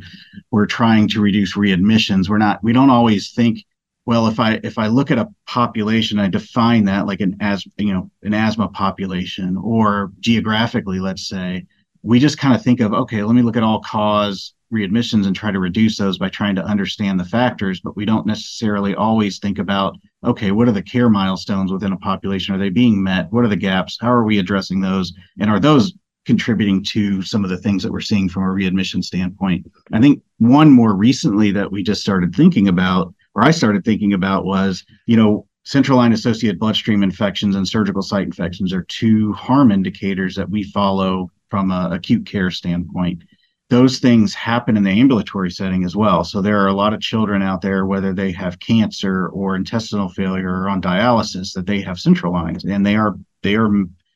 we're 0.50 0.66
trying 0.66 1.08
to 1.08 1.20
reduce 1.20 1.56
readmissions 1.56 2.28
we're 2.28 2.38
not 2.38 2.62
we 2.62 2.72
don't 2.72 2.90
always 2.90 3.32
think 3.32 3.64
well 4.08 4.26
if 4.26 4.40
i 4.40 4.58
if 4.64 4.78
i 4.78 4.86
look 4.86 5.10
at 5.10 5.18
a 5.18 5.28
population 5.46 6.18
i 6.18 6.28
define 6.28 6.84
that 6.84 7.06
like 7.06 7.20
an 7.20 7.36
as 7.40 7.64
you 7.76 7.92
know 7.92 8.10
an 8.22 8.32
asthma 8.32 8.68
population 8.68 9.56
or 9.58 10.10
geographically 10.18 10.98
let's 10.98 11.28
say 11.28 11.64
we 12.02 12.18
just 12.18 12.38
kind 12.38 12.54
of 12.54 12.62
think 12.62 12.80
of 12.80 12.92
okay 12.92 13.22
let 13.22 13.34
me 13.34 13.42
look 13.42 13.56
at 13.56 13.62
all 13.62 13.80
cause 13.82 14.54
readmissions 14.72 15.26
and 15.26 15.36
try 15.36 15.50
to 15.50 15.60
reduce 15.60 15.96
those 15.98 16.18
by 16.18 16.28
trying 16.28 16.54
to 16.54 16.64
understand 16.64 17.20
the 17.20 17.24
factors 17.24 17.80
but 17.80 17.96
we 17.96 18.04
don't 18.04 18.26
necessarily 18.26 18.94
always 18.94 19.38
think 19.38 19.58
about 19.58 19.94
okay, 20.24 20.50
what 20.50 20.68
are 20.68 20.72
the 20.72 20.82
care 20.82 21.08
milestones 21.08 21.72
within 21.72 21.92
a 21.92 21.96
population? 21.96 22.54
Are 22.54 22.58
they 22.58 22.70
being 22.70 23.02
met? 23.02 23.32
What 23.32 23.44
are 23.44 23.48
the 23.48 23.56
gaps? 23.56 23.98
How 24.00 24.10
are 24.10 24.24
we 24.24 24.38
addressing 24.38 24.80
those? 24.80 25.12
And 25.38 25.50
are 25.50 25.60
those 25.60 25.92
contributing 26.26 26.82
to 26.84 27.22
some 27.22 27.44
of 27.44 27.50
the 27.50 27.56
things 27.56 27.82
that 27.82 27.92
we're 27.92 28.00
seeing 28.00 28.28
from 28.28 28.42
a 28.42 28.50
readmission 28.50 29.02
standpoint? 29.02 29.70
I 29.92 30.00
think 30.00 30.22
one 30.38 30.70
more 30.70 30.94
recently 30.94 31.52
that 31.52 31.70
we 31.70 31.82
just 31.82 32.00
started 32.00 32.34
thinking 32.34 32.68
about, 32.68 33.14
or 33.38 33.44
I 33.44 33.52
started 33.52 33.84
thinking 33.84 34.14
about, 34.14 34.44
was, 34.44 34.84
you 35.06 35.16
know, 35.16 35.46
central 35.62 35.98
line 35.98 36.12
associated 36.12 36.58
bloodstream 36.58 37.04
infections 37.04 37.54
and 37.54 37.68
surgical 37.68 38.02
site 38.02 38.26
infections 38.26 38.72
are 38.72 38.82
two 38.82 39.32
harm 39.34 39.70
indicators 39.70 40.34
that 40.34 40.50
we 40.50 40.64
follow 40.64 41.30
from 41.48 41.70
an 41.70 41.92
acute 41.92 42.26
care 42.26 42.50
standpoint 42.50 43.22
those 43.70 43.98
things 43.98 44.34
happen 44.34 44.76
in 44.76 44.82
the 44.82 44.90
ambulatory 44.90 45.50
setting 45.50 45.84
as 45.84 45.94
well. 45.94 46.24
So 46.24 46.40
there 46.40 46.58
are 46.58 46.68
a 46.68 46.74
lot 46.74 46.94
of 46.94 47.00
children 47.00 47.42
out 47.42 47.60
there, 47.60 47.84
whether 47.84 48.14
they 48.14 48.32
have 48.32 48.60
cancer 48.60 49.28
or 49.28 49.56
intestinal 49.56 50.08
failure 50.08 50.48
or 50.48 50.70
on 50.70 50.80
dialysis, 50.80 51.52
that 51.52 51.66
they 51.66 51.82
have 51.82 52.00
central 52.00 52.32
lines, 52.32 52.64
and 52.64 52.84
they 52.84 52.96
are 52.96 53.16
they 53.42 53.56
are 53.56 53.68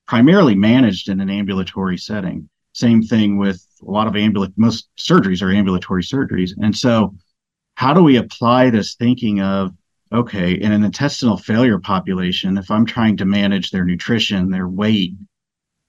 primarily 0.06 0.54
managed 0.54 1.10
in 1.10 1.20
an 1.20 1.28
ambulatory 1.28 1.98
setting. 1.98 2.48
Same 2.72 3.02
thing 3.02 3.36
with 3.36 3.62
a 3.86 3.90
lot 3.90 4.06
of 4.06 4.16
ambulatory 4.16 4.54
most 4.56 4.88
surgeries 4.96 5.42
are 5.42 5.52
ambulatory 5.52 6.02
surgeries, 6.02 6.52
and 6.62 6.74
so 6.74 7.14
how 7.74 7.94
do 7.94 8.02
we 8.02 8.16
apply 8.16 8.70
this 8.70 8.94
thinking 8.94 9.40
of 9.40 9.72
okay 10.12 10.52
in 10.52 10.72
an 10.72 10.84
intestinal 10.84 11.36
failure 11.36 11.78
population 11.78 12.58
if 12.58 12.70
i'm 12.70 12.86
trying 12.86 13.16
to 13.16 13.24
manage 13.24 13.70
their 13.70 13.84
nutrition 13.84 14.50
their 14.50 14.68
weight 14.68 15.14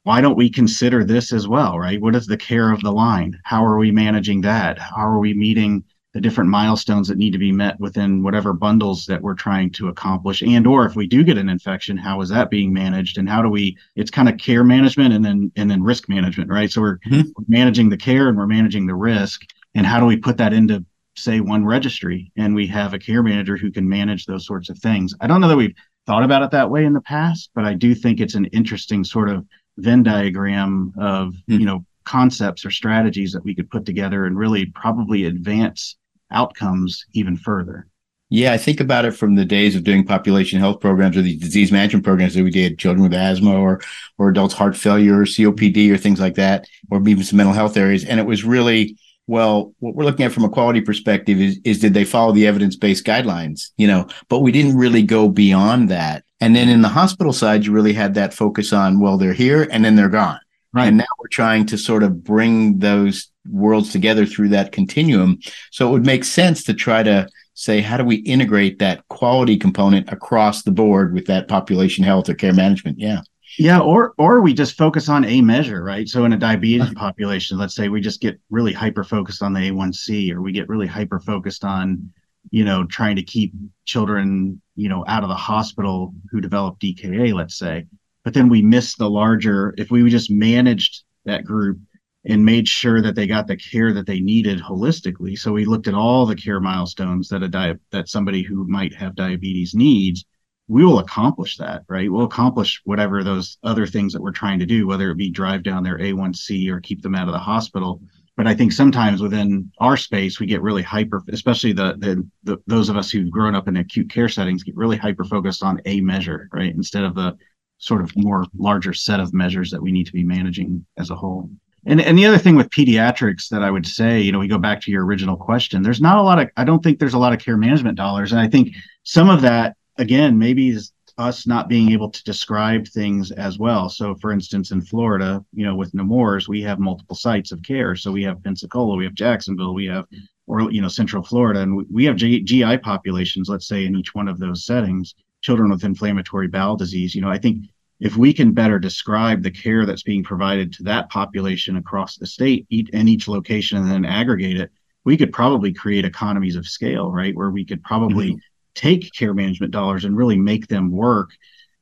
why 0.03 0.19
don't 0.19 0.37
we 0.37 0.49
consider 0.49 1.03
this 1.03 1.31
as 1.31 1.47
well, 1.47 1.79
right? 1.79 2.01
What 2.01 2.15
is 2.15 2.27
the 2.27 2.35
care 2.37 2.71
of 2.71 2.81
the 2.81 2.91
line? 2.91 3.39
How 3.43 3.65
are 3.65 3.77
we 3.77 3.89
managing 3.89 4.41
that? 4.41 4.77
How 4.77 5.07
are 5.07 5.19
we 5.19 5.33
meeting 5.33 5.83
the 6.13 6.21
different 6.21 6.49
milestones 6.49 7.07
that 7.07 7.17
need 7.17 7.31
to 7.31 7.39
be 7.39 7.51
met 7.51 7.79
within 7.79 8.21
whatever 8.21 8.53
bundles 8.53 9.05
that 9.07 9.21
we're 9.21 9.33
trying 9.33 9.71
to 9.71 9.87
accomplish 9.87 10.43
and 10.43 10.67
or 10.67 10.85
if 10.85 10.95
we 10.95 11.07
do 11.07 11.23
get 11.23 11.39
an 11.39 11.49
infection 11.49 11.97
how 11.97 12.21
is 12.21 12.29
that 12.29 12.51
being 12.51 12.71
managed 12.71 13.17
and 13.17 13.27
how 13.27 13.41
do 13.41 13.49
we 13.49 13.75
it's 13.95 14.11
kind 14.11 14.29
of 14.29 14.37
care 14.37 14.63
management 14.63 15.11
and 15.11 15.25
then 15.25 15.51
and 15.55 15.71
then 15.71 15.81
risk 15.81 16.07
management 16.07 16.51
right 16.51 16.71
so 16.71 16.81
we're 16.81 16.99
mm-hmm. 16.99 17.27
managing 17.47 17.89
the 17.89 17.97
care 17.97 18.29
and 18.29 18.37
we're 18.37 18.45
managing 18.45 18.85
the 18.85 18.93
risk 18.93 19.41
and 19.73 19.87
how 19.87 19.99
do 19.99 20.05
we 20.05 20.15
put 20.15 20.37
that 20.37 20.53
into 20.53 20.85
say 21.15 21.39
one 21.39 21.65
registry 21.65 22.31
and 22.37 22.55
we 22.55 22.67
have 22.67 22.93
a 22.93 22.99
care 22.99 23.23
manager 23.23 23.57
who 23.57 23.71
can 23.71 23.87
manage 23.87 24.25
those 24.25 24.45
sorts 24.45 24.69
of 24.69 24.77
things 24.79 25.13
i 25.21 25.27
don't 25.27 25.41
know 25.41 25.47
that 25.47 25.57
we've 25.57 25.75
thought 26.05 26.23
about 26.23 26.43
it 26.43 26.51
that 26.51 26.69
way 26.69 26.85
in 26.85 26.93
the 26.93 27.01
past 27.01 27.49
but 27.53 27.65
i 27.65 27.73
do 27.73 27.93
think 27.93 28.19
it's 28.19 28.35
an 28.35 28.45
interesting 28.45 29.03
sort 29.03 29.29
of 29.29 29.45
Venn 29.77 30.03
diagram 30.03 30.93
of 30.97 31.29
mm. 31.49 31.59
you 31.59 31.65
know 31.65 31.85
concepts 32.05 32.65
or 32.65 32.71
strategies 32.71 33.31
that 33.31 33.43
we 33.43 33.55
could 33.55 33.69
put 33.69 33.85
together 33.85 34.25
and 34.25 34.37
really 34.37 34.65
probably 34.67 35.25
advance 35.25 35.95
outcomes 36.31 37.05
even 37.13 37.37
further. 37.37 37.87
Yeah, 38.29 38.51
I 38.51 38.57
think 38.57 38.79
about 38.79 39.05
it 39.05 39.11
from 39.11 39.35
the 39.35 39.45
days 39.45 39.75
of 39.75 39.83
doing 39.83 40.05
population 40.05 40.59
health 40.59 40.79
programs 40.79 41.15
or 41.15 41.21
these 41.21 41.39
disease 41.39 41.71
management 41.71 42.03
programs 42.03 42.33
that 42.33 42.43
we 42.43 42.49
did, 42.49 42.79
children 42.79 43.03
with 43.03 43.13
asthma 43.13 43.55
or 43.55 43.81
or 44.17 44.29
adults 44.29 44.53
heart 44.53 44.75
failure 44.75 45.19
or 45.19 45.25
COPD 45.25 45.91
or 45.91 45.97
things 45.97 46.19
like 46.19 46.35
that, 46.35 46.67
or 46.89 46.99
even 47.07 47.23
some 47.23 47.37
mental 47.37 47.53
health 47.53 47.77
areas. 47.77 48.03
And 48.03 48.19
it 48.19 48.25
was 48.25 48.43
really 48.43 48.97
well, 49.27 49.73
what 49.79 49.95
we're 49.95 50.03
looking 50.03 50.25
at 50.25 50.31
from 50.31 50.43
a 50.43 50.49
quality 50.49 50.81
perspective 50.81 51.39
is, 51.39 51.59
is 51.63 51.79
did 51.79 51.93
they 51.93 52.03
follow 52.03 52.33
the 52.33 52.45
evidence-based 52.47 53.05
guidelines, 53.05 53.69
you 53.77 53.87
know, 53.87 54.07
but 54.27 54.39
we 54.39 54.51
didn't 54.51 54.77
really 54.77 55.03
go 55.03 55.29
beyond 55.29 55.89
that. 55.89 56.23
And 56.41 56.55
then 56.55 56.67
in 56.67 56.81
the 56.81 56.89
hospital 56.89 57.31
side, 57.31 57.65
you 57.65 57.71
really 57.71 57.93
had 57.93 58.15
that 58.15 58.33
focus 58.33 58.73
on, 58.73 58.99
well, 58.99 59.17
they're 59.17 59.33
here 59.33 59.67
and 59.71 59.85
then 59.85 59.95
they're 59.95 60.09
gone. 60.09 60.39
Right. 60.73 60.87
And 60.87 60.97
now 60.97 61.05
we're 61.19 61.27
trying 61.27 61.67
to 61.67 61.77
sort 61.77 62.03
of 62.03 62.23
bring 62.23 62.79
those 62.79 63.31
worlds 63.49 63.91
together 63.91 64.25
through 64.25 64.49
that 64.49 64.71
continuum. 64.71 65.39
So 65.71 65.87
it 65.87 65.91
would 65.91 66.05
make 66.05 66.23
sense 66.23 66.63
to 66.63 66.73
try 66.73 67.03
to 67.03 67.29
say, 67.53 67.79
how 67.79 67.97
do 67.97 68.03
we 68.03 68.15
integrate 68.15 68.79
that 68.79 69.07
quality 69.07 69.55
component 69.55 70.11
across 70.11 70.63
the 70.63 70.71
board 70.71 71.13
with 71.13 71.27
that 71.27 71.47
population 71.47 72.03
health 72.03 72.27
or 72.27 72.33
care 72.33 72.53
management? 72.53 72.99
Yeah. 72.99 73.21
Yeah, 73.57 73.79
or 73.79 74.13
or 74.17 74.41
we 74.41 74.53
just 74.53 74.77
focus 74.77 75.09
on 75.09 75.25
a 75.25 75.41
measure, 75.41 75.83
right? 75.83 76.07
So 76.07 76.25
in 76.25 76.33
a 76.33 76.37
diabetes 76.37 76.81
uh-huh. 76.81 76.93
population, 76.95 77.57
let's 77.57 77.75
say 77.75 77.89
we 77.89 78.01
just 78.01 78.21
get 78.21 78.39
really 78.49 78.73
hyper 78.73 79.03
focused 79.03 79.43
on 79.43 79.53
the 79.53 79.71
A1C, 79.71 80.31
or 80.31 80.41
we 80.41 80.51
get 80.51 80.69
really 80.69 80.87
hyper 80.87 81.19
focused 81.19 81.63
on, 81.63 82.11
you 82.49 82.63
know, 82.63 82.85
trying 82.85 83.15
to 83.15 83.23
keep 83.23 83.53
children, 83.85 84.61
you 84.75 84.89
know, 84.89 85.03
out 85.07 85.23
of 85.23 85.29
the 85.29 85.35
hospital 85.35 86.13
who 86.31 86.41
develop 86.41 86.79
DKA, 86.79 87.33
let's 87.33 87.57
say. 87.57 87.85
But 88.23 88.33
then 88.33 88.49
we 88.49 88.61
miss 88.61 88.95
the 88.95 89.09
larger. 89.09 89.73
If 89.77 89.91
we 89.91 90.09
just 90.09 90.31
managed 90.31 91.03
that 91.25 91.45
group 91.45 91.79
and 92.25 92.45
made 92.45 92.67
sure 92.67 93.01
that 93.01 93.15
they 93.15 93.27
got 93.27 93.47
the 93.47 93.57
care 93.57 93.93
that 93.93 94.07
they 94.07 94.19
needed 94.19 94.61
holistically, 94.61 95.37
so 95.37 95.51
we 95.51 95.65
looked 95.65 95.87
at 95.87 95.93
all 95.93 96.25
the 96.25 96.35
care 96.35 96.59
milestones 96.59 97.27
that 97.29 97.43
a 97.43 97.49
di- 97.49 97.75
that 97.91 98.09
somebody 98.09 98.41
who 98.41 98.65
might 98.67 98.95
have 98.95 99.15
diabetes 99.15 99.75
needs 99.75 100.25
we 100.67 100.85
will 100.85 100.99
accomplish 100.99 101.57
that, 101.57 101.83
right? 101.89 102.11
We'll 102.11 102.25
accomplish 102.25 102.81
whatever 102.85 103.23
those 103.23 103.57
other 103.63 103.85
things 103.85 104.13
that 104.13 104.21
we're 104.21 104.31
trying 104.31 104.59
to 104.59 104.65
do, 104.65 104.87
whether 104.87 105.11
it 105.11 105.17
be 105.17 105.29
drive 105.29 105.63
down 105.63 105.83
their 105.83 105.97
A1C 105.97 106.69
or 106.69 106.79
keep 106.79 107.01
them 107.01 107.15
out 107.15 107.27
of 107.27 107.33
the 107.33 107.39
hospital. 107.39 108.01
But 108.35 108.47
I 108.47 108.55
think 108.55 108.71
sometimes 108.71 109.21
within 109.21 109.71
our 109.79 109.97
space, 109.97 110.39
we 110.39 110.47
get 110.47 110.61
really 110.61 110.81
hyper, 110.81 111.21
especially 111.29 111.73
the, 111.73 111.95
the, 111.99 112.27
the 112.43 112.57
those 112.65 112.89
of 112.89 112.97
us 112.97 113.11
who've 113.11 113.29
grown 113.29 113.55
up 113.55 113.67
in 113.67 113.77
acute 113.77 114.09
care 114.09 114.29
settings 114.29 114.63
get 114.63 114.75
really 114.75 114.97
hyper 114.97 115.23
focused 115.23 115.63
on 115.63 115.81
a 115.85 116.01
measure, 116.01 116.49
right? 116.51 116.73
Instead 116.73 117.03
of 117.03 117.13
the 117.13 117.37
sort 117.77 118.01
of 118.01 118.11
more 118.15 118.45
larger 118.57 118.93
set 118.93 119.19
of 119.19 119.33
measures 119.33 119.69
that 119.69 119.81
we 119.81 119.91
need 119.91 120.05
to 120.05 120.13
be 120.13 120.23
managing 120.23 120.85
as 120.97 121.09
a 121.09 121.15
whole. 121.15 121.49
And 121.85 121.99
and 121.99 122.17
the 122.17 122.25
other 122.25 122.37
thing 122.37 122.55
with 122.55 122.69
pediatrics 122.69 123.49
that 123.49 123.61
I 123.61 123.69
would 123.69 123.85
say, 123.85 124.21
you 124.21 124.31
know, 124.31 124.39
we 124.39 124.47
go 124.47 124.57
back 124.57 124.81
to 124.81 124.91
your 124.91 125.05
original 125.05 125.35
question. 125.35 125.83
There's 125.83 126.01
not 126.01 126.17
a 126.17 126.21
lot 126.21 126.39
of 126.39 126.49
I 126.55 126.63
don't 126.63 126.81
think 126.81 126.97
there's 126.97 127.13
a 127.13 127.19
lot 127.19 127.33
of 127.33 127.39
care 127.39 127.57
management 127.57 127.97
dollars, 127.97 128.31
and 128.31 128.39
I 128.39 128.47
think 128.47 128.73
some 129.03 129.29
of 129.29 129.41
that 129.41 129.75
again, 129.97 130.37
maybe 130.37 130.69
is 130.69 130.91
us 131.17 131.45
not 131.45 131.69
being 131.69 131.91
able 131.91 132.09
to 132.09 132.23
describe 132.23 132.87
things 132.87 133.31
as 133.31 133.59
well. 133.59 133.87
So, 133.89 134.15
for 134.15 134.31
instance, 134.31 134.71
in 134.71 134.81
Florida, 134.81 135.45
you 135.53 135.65
know, 135.65 135.75
with 135.75 135.93
Nemours, 135.93 136.47
we 136.47 136.61
have 136.63 136.79
multiple 136.79 137.15
sites 137.15 137.51
of 137.51 137.61
care. 137.61 137.95
So 137.95 138.11
we 138.11 138.23
have 138.23 138.43
Pensacola, 138.43 138.95
we 138.95 139.03
have 139.03 139.13
Jacksonville, 139.13 139.73
we 139.73 139.85
have 139.85 140.05
or 140.47 140.71
you 140.71 140.81
know 140.81 140.87
Central 140.87 141.23
Florida, 141.23 141.61
and 141.61 141.85
we 141.91 142.05
have 142.05 142.15
G- 142.15 142.41
GI 142.41 142.79
populations, 142.79 143.47
let's 143.47 143.67
say 143.67 143.85
in 143.85 143.95
each 143.95 144.13
one 144.13 144.27
of 144.27 144.39
those 144.39 144.65
settings, 144.65 145.13
children 145.41 145.69
with 145.69 145.83
inflammatory 145.83 146.47
bowel 146.47 146.75
disease. 146.75 147.15
You 147.15 147.21
know, 147.21 147.29
I 147.29 147.37
think 147.37 147.65
if 147.99 148.17
we 148.17 148.33
can 148.33 148.51
better 148.51 148.79
describe 148.79 149.43
the 149.43 149.51
care 149.51 149.85
that's 149.85 150.03
being 150.03 150.23
provided 150.23 150.73
to 150.73 150.83
that 150.83 151.09
population 151.09 151.77
across 151.77 152.17
the 152.17 152.27
state 152.27 152.67
and 152.91 153.07
each 153.07 153.27
location 153.27 153.77
and 153.77 153.89
then 153.89 154.03
aggregate 154.03 154.59
it, 154.59 154.71
we 155.05 155.15
could 155.15 155.31
probably 155.31 155.71
create 155.71 156.03
economies 156.03 156.55
of 156.55 156.67
scale, 156.67 157.11
right? 157.11 157.35
Where 157.35 157.51
we 157.51 157.63
could 157.63 157.83
probably 157.83 158.31
mm-hmm. 158.31 158.37
Take 158.75 159.11
care 159.13 159.33
management 159.33 159.71
dollars 159.71 160.05
and 160.05 160.17
really 160.17 160.37
make 160.37 160.67
them 160.67 160.91
work 160.91 161.31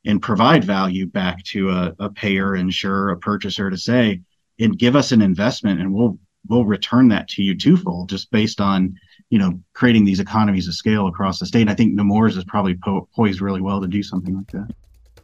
and 0.04 0.20
provide 0.20 0.64
value 0.64 1.06
back 1.06 1.42
to 1.44 1.70
a, 1.70 1.94
a 1.98 2.10
payer, 2.10 2.56
insurer, 2.56 3.10
a 3.10 3.18
purchaser 3.18 3.70
to 3.70 3.78
say, 3.78 4.20
and 4.58 4.78
give 4.78 4.96
us 4.96 5.12
an 5.12 5.22
investment 5.22 5.80
and 5.80 5.92
we'll 5.92 6.18
we'll 6.48 6.64
return 6.64 7.08
that 7.08 7.28
to 7.28 7.42
you 7.42 7.56
twofold 7.56 8.08
just 8.08 8.30
based 8.30 8.60
on 8.60 8.94
you 9.30 9.38
know 9.38 9.60
creating 9.74 10.04
these 10.04 10.20
economies 10.20 10.68
of 10.68 10.74
scale 10.74 11.06
across 11.06 11.38
the 11.38 11.46
state. 11.46 11.62
And 11.62 11.70
I 11.70 11.74
think 11.74 11.94
Nemours 11.94 12.36
is 12.36 12.44
probably 12.44 12.76
po- 12.82 13.08
poised 13.14 13.40
really 13.40 13.60
well 13.60 13.80
to 13.80 13.86
do 13.86 14.02
something 14.02 14.34
like 14.34 14.50
that. 14.52 14.74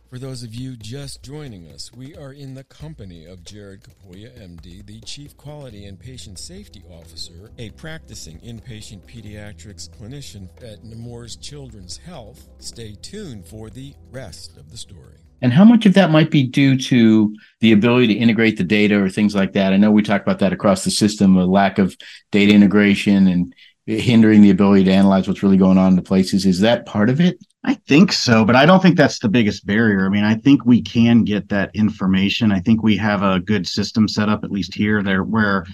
For 0.08 0.18
those 0.18 0.42
of 0.42 0.54
you 0.54 0.74
just 0.74 1.22
joining 1.22 1.66
us, 1.66 1.92
we 1.92 2.16
are 2.16 2.32
in 2.32 2.54
the 2.54 2.64
company 2.64 3.26
of 3.26 3.44
Jared 3.44 3.82
Capouya, 3.82 4.30
MD, 4.40 4.86
the 4.86 5.00
Chief 5.00 5.36
Quality 5.36 5.84
and 5.84 6.00
Patient 6.00 6.38
Safety 6.38 6.82
Officer, 6.90 7.50
a 7.58 7.68
practicing 7.72 8.38
inpatient 8.38 9.02
pediatrics 9.02 9.90
clinician 9.90 10.48
at 10.64 10.82
Nemours 10.82 11.36
Children's 11.36 11.98
Health. 11.98 12.48
Stay 12.58 12.96
tuned 13.02 13.44
for 13.44 13.68
the 13.68 13.92
rest 14.10 14.56
of 14.56 14.70
the 14.70 14.78
story. 14.78 15.18
And 15.42 15.52
how 15.52 15.66
much 15.66 15.84
of 15.84 15.92
that 15.92 16.10
might 16.10 16.30
be 16.30 16.42
due 16.42 16.78
to 16.78 17.36
the 17.60 17.72
ability 17.72 18.06
to 18.06 18.14
integrate 18.14 18.56
the 18.56 18.64
data 18.64 18.98
or 18.98 19.10
things 19.10 19.34
like 19.34 19.52
that? 19.52 19.74
I 19.74 19.76
know 19.76 19.90
we 19.90 20.02
talk 20.02 20.22
about 20.22 20.38
that 20.38 20.54
across 20.54 20.84
the 20.84 20.90
system, 20.90 21.36
a 21.36 21.44
lack 21.44 21.78
of 21.78 21.94
data 22.32 22.54
integration 22.54 23.26
and 23.26 23.54
hindering 23.84 24.40
the 24.40 24.48
ability 24.48 24.84
to 24.84 24.92
analyze 24.92 25.28
what's 25.28 25.42
really 25.42 25.58
going 25.58 25.76
on 25.76 25.88
in 25.88 25.96
the 25.96 26.02
places. 26.02 26.46
Is 26.46 26.60
that 26.60 26.86
part 26.86 27.10
of 27.10 27.20
it? 27.20 27.38
I 27.64 27.74
think 27.74 28.12
so, 28.12 28.44
but 28.44 28.54
I 28.54 28.66
don't 28.66 28.80
think 28.80 28.96
that's 28.96 29.18
the 29.18 29.28
biggest 29.28 29.66
barrier. 29.66 30.06
I 30.06 30.08
mean, 30.08 30.24
I 30.24 30.36
think 30.36 30.64
we 30.64 30.80
can 30.80 31.24
get 31.24 31.48
that 31.48 31.70
information. 31.74 32.52
I 32.52 32.60
think 32.60 32.82
we 32.82 32.96
have 32.98 33.22
a 33.22 33.40
good 33.40 33.66
system 33.66 34.06
set 34.06 34.28
up, 34.28 34.44
at 34.44 34.52
least 34.52 34.74
here, 34.74 35.02
there 35.02 35.24
where 35.24 35.66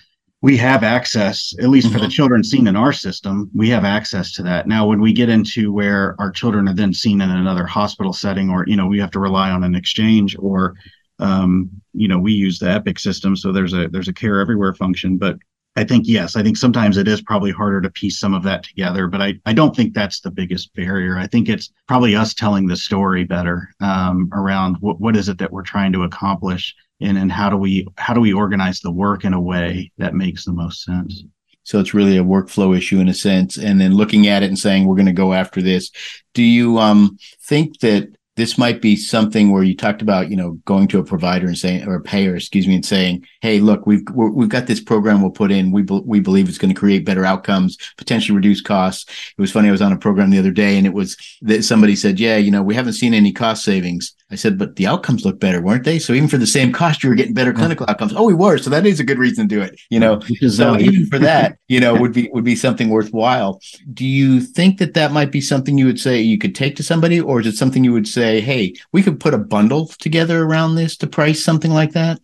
we 0.44 0.56
have 0.58 0.82
access, 0.82 1.54
at 1.58 1.70
least 1.70 1.86
mm-hmm. 1.86 1.94
for 1.94 2.00
the 2.00 2.06
mm-hmm. 2.06 2.10
children 2.10 2.44
seen 2.44 2.66
in 2.66 2.76
our 2.76 2.92
system, 2.92 3.50
we 3.54 3.70
have 3.70 3.84
access 3.84 4.32
to 4.32 4.42
that. 4.42 4.66
Now, 4.66 4.86
when 4.86 5.00
we 5.00 5.12
get 5.12 5.30
into 5.30 5.72
where 5.72 6.16
our 6.18 6.30
children 6.30 6.68
are 6.68 6.74
then 6.74 6.92
seen 6.92 7.22
in 7.22 7.30
another 7.30 7.64
hospital 7.64 8.12
setting, 8.12 8.50
or 8.50 8.64
you 8.66 8.76
know, 8.76 8.86
we 8.86 8.98
have 8.98 9.10
to 9.12 9.20
rely 9.20 9.50
on 9.50 9.64
an 9.64 9.74
exchange, 9.74 10.36
or 10.38 10.74
um, 11.18 11.70
you 11.94 12.08
know, 12.08 12.18
we 12.18 12.32
use 12.32 12.58
the 12.58 12.70
Epic 12.70 12.98
system, 12.98 13.36
so 13.36 13.52
there's 13.52 13.72
a 13.72 13.88
there's 13.88 14.08
a 14.08 14.12
care 14.12 14.38
everywhere 14.38 14.74
function, 14.74 15.16
but 15.16 15.38
I 15.76 15.84
think 15.84 16.04
yes, 16.06 16.36
I 16.36 16.42
think 16.42 16.56
sometimes 16.56 16.96
it 16.96 17.08
is 17.08 17.20
probably 17.20 17.50
harder 17.50 17.80
to 17.80 17.90
piece 17.90 18.18
some 18.20 18.32
of 18.32 18.44
that 18.44 18.62
together, 18.62 19.08
but 19.08 19.20
I, 19.20 19.34
I 19.44 19.52
don't 19.52 19.74
think 19.74 19.92
that's 19.92 20.20
the 20.20 20.30
biggest 20.30 20.72
barrier. 20.74 21.18
I 21.18 21.26
think 21.26 21.48
it's 21.48 21.72
probably 21.88 22.14
us 22.14 22.32
telling 22.32 22.66
the 22.66 22.76
story 22.76 23.24
better 23.24 23.68
um, 23.80 24.30
around 24.32 24.76
what, 24.80 25.00
what 25.00 25.16
is 25.16 25.28
it 25.28 25.38
that 25.38 25.50
we're 25.50 25.62
trying 25.62 25.92
to 25.92 26.04
accomplish 26.04 26.74
and, 27.00 27.18
and 27.18 27.32
how 27.32 27.50
do 27.50 27.56
we 27.56 27.88
how 27.96 28.14
do 28.14 28.20
we 28.20 28.32
organize 28.32 28.80
the 28.80 28.90
work 28.90 29.24
in 29.24 29.34
a 29.34 29.40
way 29.40 29.90
that 29.98 30.14
makes 30.14 30.44
the 30.44 30.52
most 30.52 30.84
sense. 30.84 31.24
So 31.64 31.80
it's 31.80 31.94
really 31.94 32.18
a 32.18 32.24
workflow 32.24 32.76
issue 32.76 33.00
in 33.00 33.08
a 33.08 33.14
sense, 33.14 33.56
and 33.56 33.80
then 33.80 33.94
looking 33.94 34.26
at 34.28 34.42
it 34.42 34.48
and 34.48 34.58
saying 34.58 34.84
we're 34.84 34.96
going 34.96 35.06
to 35.06 35.12
go 35.12 35.32
after 35.32 35.62
this. 35.62 35.90
Do 36.34 36.42
you 36.42 36.78
um, 36.78 37.18
think 37.40 37.80
that 37.80 38.14
this 38.36 38.58
might 38.58 38.82
be 38.82 38.96
something 38.96 39.52
where 39.52 39.62
you 39.62 39.76
talked 39.76 40.02
about, 40.02 40.28
you 40.28 40.36
know, 40.36 40.52
going 40.64 40.88
to 40.88 40.98
a 40.98 41.04
provider 41.04 41.46
and 41.46 41.56
saying, 41.56 41.86
or 41.86 41.94
a 41.94 42.00
payer, 42.00 42.34
excuse 42.34 42.66
me, 42.66 42.74
and 42.74 42.84
saying, 42.84 43.26
"Hey, 43.40 43.60
look, 43.60 43.86
we've 43.86 44.02
we've 44.12 44.48
got 44.48 44.66
this 44.66 44.80
program 44.80 45.22
we'll 45.22 45.30
put 45.30 45.52
in. 45.52 45.70
We 45.70 45.82
be, 45.82 46.00
we 46.04 46.20
believe 46.20 46.48
it's 46.48 46.58
going 46.58 46.74
to 46.74 46.78
create 46.78 47.04
better 47.04 47.24
outcomes, 47.24 47.78
potentially 47.96 48.34
reduce 48.34 48.60
costs." 48.60 49.08
It 49.36 49.40
was 49.40 49.52
funny. 49.52 49.68
I 49.68 49.72
was 49.72 49.82
on 49.82 49.92
a 49.92 49.98
program 49.98 50.30
the 50.30 50.38
other 50.38 50.50
day, 50.50 50.76
and 50.76 50.86
it 50.86 50.94
was 50.94 51.16
that 51.42 51.64
somebody 51.64 51.94
said, 51.94 52.18
"Yeah, 52.18 52.36
you 52.36 52.50
know, 52.50 52.62
we 52.62 52.74
haven't 52.74 52.94
seen 52.94 53.14
any 53.14 53.32
cost 53.32 53.64
savings." 53.64 54.14
I 54.30 54.36
said, 54.36 54.58
"But 54.58 54.76
the 54.76 54.86
outcomes 54.86 55.24
look 55.24 55.38
better, 55.38 55.60
weren't 55.60 55.84
they? 55.84 55.98
So 55.98 56.12
even 56.12 56.28
for 56.28 56.38
the 56.38 56.46
same 56.46 56.72
cost, 56.72 57.02
you 57.02 57.10
were 57.10 57.14
getting 57.14 57.34
better 57.34 57.52
clinical 57.52 57.86
outcomes." 57.88 58.14
Oh, 58.16 58.24
we 58.24 58.34
were. 58.34 58.58
So 58.58 58.70
that 58.70 58.86
is 58.86 58.98
a 58.98 59.04
good 59.04 59.18
reason 59.18 59.48
to 59.48 59.54
do 59.54 59.60
it. 59.60 59.78
You 59.90 60.00
know, 60.00 60.20
so 60.48 60.78
even 60.78 61.06
for 61.06 61.18
that, 61.18 61.58
you 61.68 61.78
know, 61.78 61.94
would 61.94 62.12
be 62.12 62.30
would 62.32 62.44
be 62.44 62.56
something 62.56 62.88
worthwhile. 62.88 63.60
Do 63.92 64.04
you 64.04 64.40
think 64.40 64.78
that 64.78 64.94
that 64.94 65.12
might 65.12 65.30
be 65.30 65.40
something 65.40 65.76
you 65.76 65.86
would 65.86 66.00
say 66.00 66.20
you 66.20 66.38
could 66.38 66.54
take 66.54 66.76
to 66.76 66.82
somebody, 66.82 67.20
or 67.20 67.40
is 67.40 67.46
it 67.46 67.56
something 67.56 67.84
you 67.84 67.92
would 67.92 68.08
say, 68.08 68.40
"Hey, 68.40 68.74
we 68.92 69.02
could 69.02 69.20
put 69.20 69.34
a 69.34 69.38
bundle 69.38 69.86
together 69.98 70.42
around 70.42 70.74
this 70.74 70.96
to 70.98 71.06
price 71.06 71.44
something 71.44 71.72
like 71.72 71.92
that"? 71.92 72.18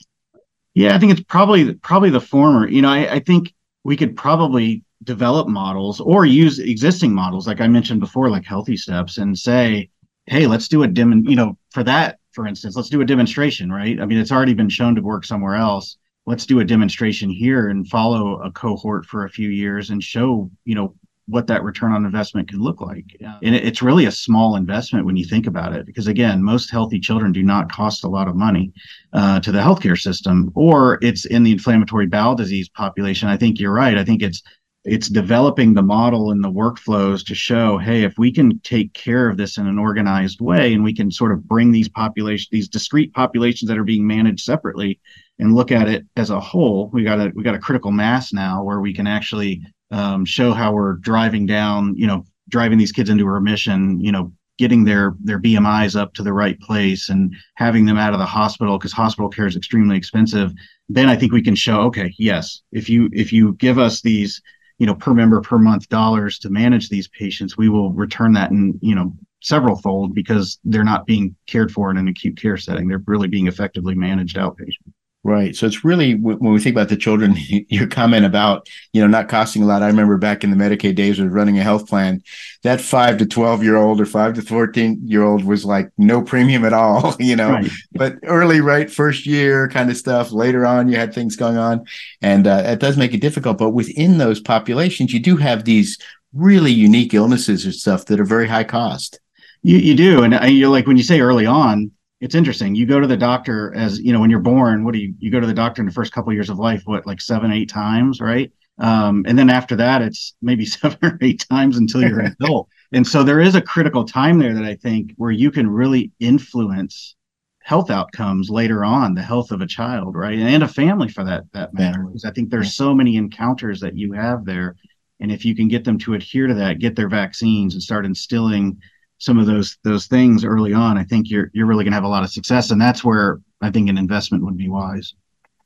Yeah, 0.75 0.95
I 0.95 0.99
think 0.99 1.13
it's 1.13 1.25
probably 1.25 1.75
probably 1.75 2.11
the 2.11 2.21
former. 2.21 2.69
You 2.69 2.83
know, 2.83 2.91
I, 2.91 3.15
I 3.15 3.19
think 3.21 3.53
we 3.85 3.97
could 3.97 4.17
probably 4.17 4.83
develop 5.05 5.49
models 5.49 6.01
or 6.01 6.27
use 6.27 6.59
existing 6.59 7.15
models, 7.15 7.47
like 7.47 7.61
I 7.61 7.69
mentioned 7.69 8.01
before, 8.01 8.31
like 8.31 8.45
Healthy 8.45 8.77
Steps, 8.77 9.19
and 9.19 9.39
say, 9.39 9.89
hey, 10.31 10.47
let's 10.47 10.69
do 10.69 10.83
a 10.83 10.89
dim. 10.89 11.29
You 11.29 11.37
know, 11.37 11.59
for 11.71 11.85
that, 11.85 12.19
for 12.33 12.47
instance, 12.47 12.77
let's 12.77 12.89
do 12.89 13.03
a 13.03 13.05
demonstration, 13.05 13.71
right? 13.71 14.01
I 14.01 14.07
mean, 14.07 14.19
it's 14.19 14.33
already 14.33 14.55
been 14.55 14.71
shown 14.71 14.95
to 14.95 15.03
work 15.03 15.25
somewhere 15.27 15.57
else. 15.57 15.99
Let's 16.27 16.47
do 16.47 16.61
a 16.61 16.65
demonstration 16.65 17.29
here 17.29 17.69
and 17.69 17.87
follow 17.89 18.41
a 18.41 18.51
cohort 18.53 19.05
for 19.05 19.25
a 19.25 19.31
few 19.31 19.49
years 19.51 19.91
and 19.91 20.03
show, 20.03 20.51
you 20.65 20.75
know, 20.75 20.95
what 21.27 21.47
that 21.47 21.63
return 21.63 21.93
on 21.93 22.05
investment 22.05 22.49
could 22.49 22.61
look 22.61 22.81
like. 22.81 23.05
And 23.43 23.55
it's 23.55 23.83
really 23.83 24.07
a 24.07 24.11
small 24.11 24.57
investment 24.57 25.07
when 25.07 25.17
you 25.17 25.25
think 25.25 25.47
about 25.47 25.73
it, 25.73 25.87
because 25.87 26.09
again, 26.09 26.43
most 26.43 26.71
healthy 26.71 26.99
children 26.99 27.31
do 27.31 27.43
not 27.43 27.71
cost 27.71 28.03
a 28.03 28.09
lot 28.09 28.27
of 28.27 28.35
money 28.35 28.73
uh, 29.13 29.39
to 29.41 29.53
the 29.53 29.61
healthcare 29.61 29.99
system, 29.99 30.51
or 30.55 30.99
it's 31.03 31.25
in 31.27 31.45
the 31.45 31.53
inflammatory 31.53 32.07
bowel 32.07 32.35
disease 32.35 32.69
population. 32.69 33.29
I 33.29 33.37
think 33.37 33.61
you're 33.61 33.73
right. 33.73 33.97
I 33.97 34.05
think 34.05 34.23
it's 34.23 34.43
it's 34.85 35.09
developing 35.09 35.75
the 35.75 35.83
model 35.83 36.31
and 36.31 36.43
the 36.43 36.51
workflows 36.51 37.25
to 37.27 37.35
show, 37.35 37.77
hey, 37.77 38.03
if 38.03 38.15
we 38.17 38.33
can 38.33 38.59
take 38.61 38.93
care 38.95 39.29
of 39.29 39.37
this 39.37 39.59
in 39.59 39.67
an 39.67 39.79
organized 39.79 40.41
way, 40.41 40.73
and 40.73 40.83
we 40.83 40.95
can 40.95 41.11
sort 41.11 41.33
of 41.33 41.47
bring 41.47 41.71
these 41.71 41.89
population, 41.89 42.49
these 42.51 42.69
discrete 42.69 43.13
populations 43.13 43.69
that 43.69 43.79
are 43.79 43.85
being 43.85 44.07
managed 44.07 44.45
separately, 44.45 44.99
and 45.39 45.55
look 45.55 45.71
at 45.71 45.89
it 45.89 46.07
as 46.17 46.31
a 46.31 46.41
whole, 46.41 46.89
we 46.93 47.05
got 47.05 47.21
a 47.21 47.31
we 47.35 47.43
got 47.43 47.55
a 47.55 47.59
critical 47.59 47.91
mass 47.91 48.33
now 48.33 48.63
where 48.63 48.81
we 48.81 48.95
can 48.95 49.07
actually 49.07 49.63
um, 49.91 50.25
show 50.25 50.53
how 50.53 50.73
we're 50.73 50.95
driving 50.95 51.47
down, 51.47 51.95
you 51.97 52.07
know, 52.07 52.25
driving 52.49 52.79
these 52.79 52.93
kids 52.93 53.11
into 53.11 53.27
remission, 53.27 54.01
you 54.01 54.13
know, 54.13 54.33
getting 54.59 54.85
their 54.85 55.15
their 55.21 55.39
BMIs 55.39 55.99
up 55.99 56.15
to 56.15 56.23
the 56.23 56.33
right 56.33 56.61
place 56.61 57.09
and 57.09 57.35
having 57.57 57.87
them 57.87 57.97
out 57.97 58.13
of 58.13 58.19
the 58.19 58.27
hospital 58.27 58.79
because 58.79 58.93
hospital 58.93 59.31
care 59.31 59.47
is 59.47 59.57
extremely 59.57 59.97
expensive. 59.97 60.53
Then 60.89 61.09
I 61.09 61.17
think 61.17 61.33
we 61.33 61.43
can 61.43 61.55
show, 61.55 61.81
okay, 61.83 62.15
yes, 62.19 62.63
if 62.73 62.89
you 62.89 63.09
if 63.13 63.33
you 63.33 63.55
give 63.55 63.79
us 63.79 64.03
these, 64.03 64.41
you 64.81 64.87
know, 64.87 64.95
per 64.95 65.13
member 65.13 65.43
per 65.43 65.59
month 65.59 65.89
dollars 65.91 66.39
to 66.39 66.49
manage 66.49 66.89
these 66.89 67.07
patients, 67.07 67.59
we 67.59 67.69
will 67.69 67.93
return 67.93 68.33
that 68.33 68.51
in, 68.51 68.79
you 68.81 68.95
know, 68.95 69.13
several 69.43 69.77
fold 69.77 70.15
because 70.15 70.59
they're 70.65 70.83
not 70.83 71.07
being 71.07 71.37
cared 71.47 71.71
for 71.71 71.91
in 71.91 71.99
an 71.99 72.09
acute 72.09 72.41
care 72.41 72.57
setting. 72.57 72.89
They're 72.89 73.03
really 73.07 73.29
being 73.29 73.47
effectively 73.47 73.95
managed 73.95 74.37
outpatient. 74.37 74.91
Right. 75.23 75.55
So 75.55 75.67
it's 75.67 75.85
really 75.85 76.15
when 76.15 76.51
we 76.51 76.61
think 76.61 76.75
about 76.75 76.89
the 76.89 76.97
children, 76.97 77.35
your 77.69 77.87
comment 77.87 78.25
about, 78.25 78.67
you 78.95 79.03
know, 79.03 79.07
not 79.07 79.29
costing 79.29 79.63
a 79.63 79.67
lot. 79.67 79.83
I 79.83 79.87
remember 79.87 80.17
back 80.17 80.45
in 80.45 80.51
the 80.51 80.57
Medicaid 80.57 80.95
days 80.95 81.21
was 81.21 81.29
running 81.29 81.59
a 81.59 81.63
health 81.63 81.87
plan, 81.89 82.23
that 82.63 82.81
five 82.81 83.19
to 83.19 83.27
12 83.27 83.63
year 83.63 83.77
old 83.77 84.01
or 84.01 84.07
five 84.07 84.33
to 84.35 84.43
14 84.43 85.07
year 85.07 85.23
old 85.23 85.45
was 85.45 85.63
like 85.63 85.91
no 85.99 86.23
premium 86.23 86.65
at 86.65 86.73
all, 86.73 87.17
you 87.21 87.37
know, 87.37 87.51
right. 87.51 87.71
but 87.93 88.15
early, 88.23 88.63
right. 88.63 88.91
First 88.91 89.27
year 89.27 89.69
kind 89.69 89.91
of 89.91 89.99
stuff. 89.99 90.33
Later 90.33 90.65
on, 90.65 90.89
you 90.89 90.97
had 90.97 91.13
things 91.13 91.37
going 91.37 91.59
on 91.59 91.85
and 92.23 92.47
uh, 92.47 92.63
it 92.65 92.81
does 92.81 92.97
make 92.97 93.13
it 93.13 93.21
difficult. 93.21 93.59
But 93.59 93.71
within 93.71 94.17
those 94.17 94.41
populations, 94.41 95.13
you 95.13 95.21
do 95.21 95.37
have 95.37 95.65
these 95.65 95.99
really 96.33 96.73
unique 96.73 97.13
illnesses 97.13 97.67
or 97.67 97.73
stuff 97.73 98.07
that 98.07 98.21
are 98.21 98.25
very 98.25 98.49
high 98.49 98.65
cost. 98.65 99.21
You, 99.63 99.77
you 99.77 99.95
do. 99.95 100.23
And 100.23 100.35
uh, 100.35 100.47
you're 100.47 100.71
like, 100.71 100.87
when 100.87 100.97
you 100.97 101.03
say 101.03 101.21
early 101.21 101.45
on, 101.45 101.91
it's 102.21 102.35
interesting. 102.35 102.75
You 102.75 102.87
go 102.87 103.01
to 103.01 103.07
the 103.07 103.17
doctor 103.17 103.75
as 103.75 103.99
you 103.99 104.13
know 104.13 104.21
when 104.21 104.31
you're 104.31 104.41
born. 104.41 104.85
What 104.85 104.93
do 104.93 105.01
you 105.01 105.15
you 105.19 105.31
go 105.31 105.41
to 105.41 105.47
the 105.47 105.55
doctor 105.55 105.81
in 105.81 105.87
the 105.87 105.93
first 105.93 106.13
couple 106.13 106.31
of 106.31 106.35
years 106.35 106.51
of 106.51 106.59
life? 106.59 106.83
What 106.85 107.07
like 107.07 107.21
seven, 107.21 107.51
eight 107.51 107.71
times, 107.71 108.21
right? 108.21 108.53
Um, 108.79 109.25
and 109.27 109.39
then 109.39 109.51
after 109.51 109.77
that, 109.77 110.03
it's 110.03 110.35
maybe 110.43 110.65
seven 110.67 110.99
or 111.03 111.19
eight 111.23 111.47
times 111.51 111.79
until 111.79 112.03
you're 112.03 112.21
an 112.21 112.37
adult. 112.41 112.69
And 112.93 113.07
so 113.07 113.23
there 113.23 113.41
is 113.41 113.55
a 113.55 113.63
critical 113.63 114.05
time 114.05 114.39
there 114.39 114.55
that 114.55 114.65
I 114.65 114.75
think 114.75 115.13
where 115.17 115.31
you 115.31 115.51
can 115.51 115.69
really 115.69 116.13
influence 116.21 117.15
health 117.63 117.91
outcomes 117.91 118.51
later 118.51 118.85
on, 118.85 119.15
the 119.15 119.23
health 119.23 119.51
of 119.53 119.61
a 119.61 119.67
child, 119.67 120.17
right, 120.17 120.39
and 120.39 120.63
a 120.63 120.69
family 120.69 121.09
for 121.09 121.25
that 121.25 121.45
that 121.53 121.73
matter. 121.73 122.03
Because 122.03 122.25
I 122.25 122.33
think 122.33 122.51
there's 122.51 122.75
so 122.75 122.95
many 122.95 123.17
encounters 123.17 123.81
that 123.81 123.97
you 123.97 124.13
have 124.13 124.45
there, 124.45 124.77
and 125.21 125.33
if 125.33 125.45
you 125.47 125.57
can 125.57 125.69
get 125.69 125.85
them 125.85 125.99
to 126.01 126.15
adhere 126.15 126.49
to 126.49 126.55
that, 126.55 126.81
get 126.81 126.97
their 126.97 127.09
vaccines, 127.09 127.73
and 127.73 127.83
start 127.83 128.05
instilling 128.05 128.79
some 129.21 129.39
of 129.39 129.47
those 129.47 129.79
those 129.85 130.07
things 130.07 130.45
early 130.45 130.73
on, 130.73 130.99
I 130.99 131.05
think 131.05 131.31
you're 131.31 131.51
you're 131.53 131.67
really 131.67 131.85
going 131.85 131.93
to 131.93 131.97
have 131.97 132.05
a 132.05 132.09
lot 132.09 132.25
of 132.25 132.31
success, 132.31 132.71
and 132.71 132.81
that's 132.81 133.05
where 133.05 133.41
I 133.61 133.71
think 133.71 133.89
an 133.89 133.99
investment 133.99 134.45
would 134.45 134.57
be 134.57 134.69
wise. 134.69 135.15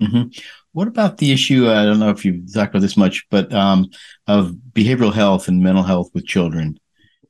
Mm-hmm. 0.03 0.29
What 0.73 0.89
about 0.89 1.19
the 1.19 1.33
issue? 1.33 1.71
I 1.71 1.85
don't 1.85 2.01
know 2.01 2.11
if 2.11 2.25
you've 2.25 2.53
talked 2.53 2.71
about 2.71 2.83
this 2.83 2.97
much, 2.97 3.27
but 3.31 3.53
um, 3.53 3.89
of 4.27 4.57
behavioral 4.73 5.15
health 5.15 5.47
and 5.49 5.63
mental 5.63 5.85
health 5.85 6.11
with 6.13 6.27
children. 6.27 6.79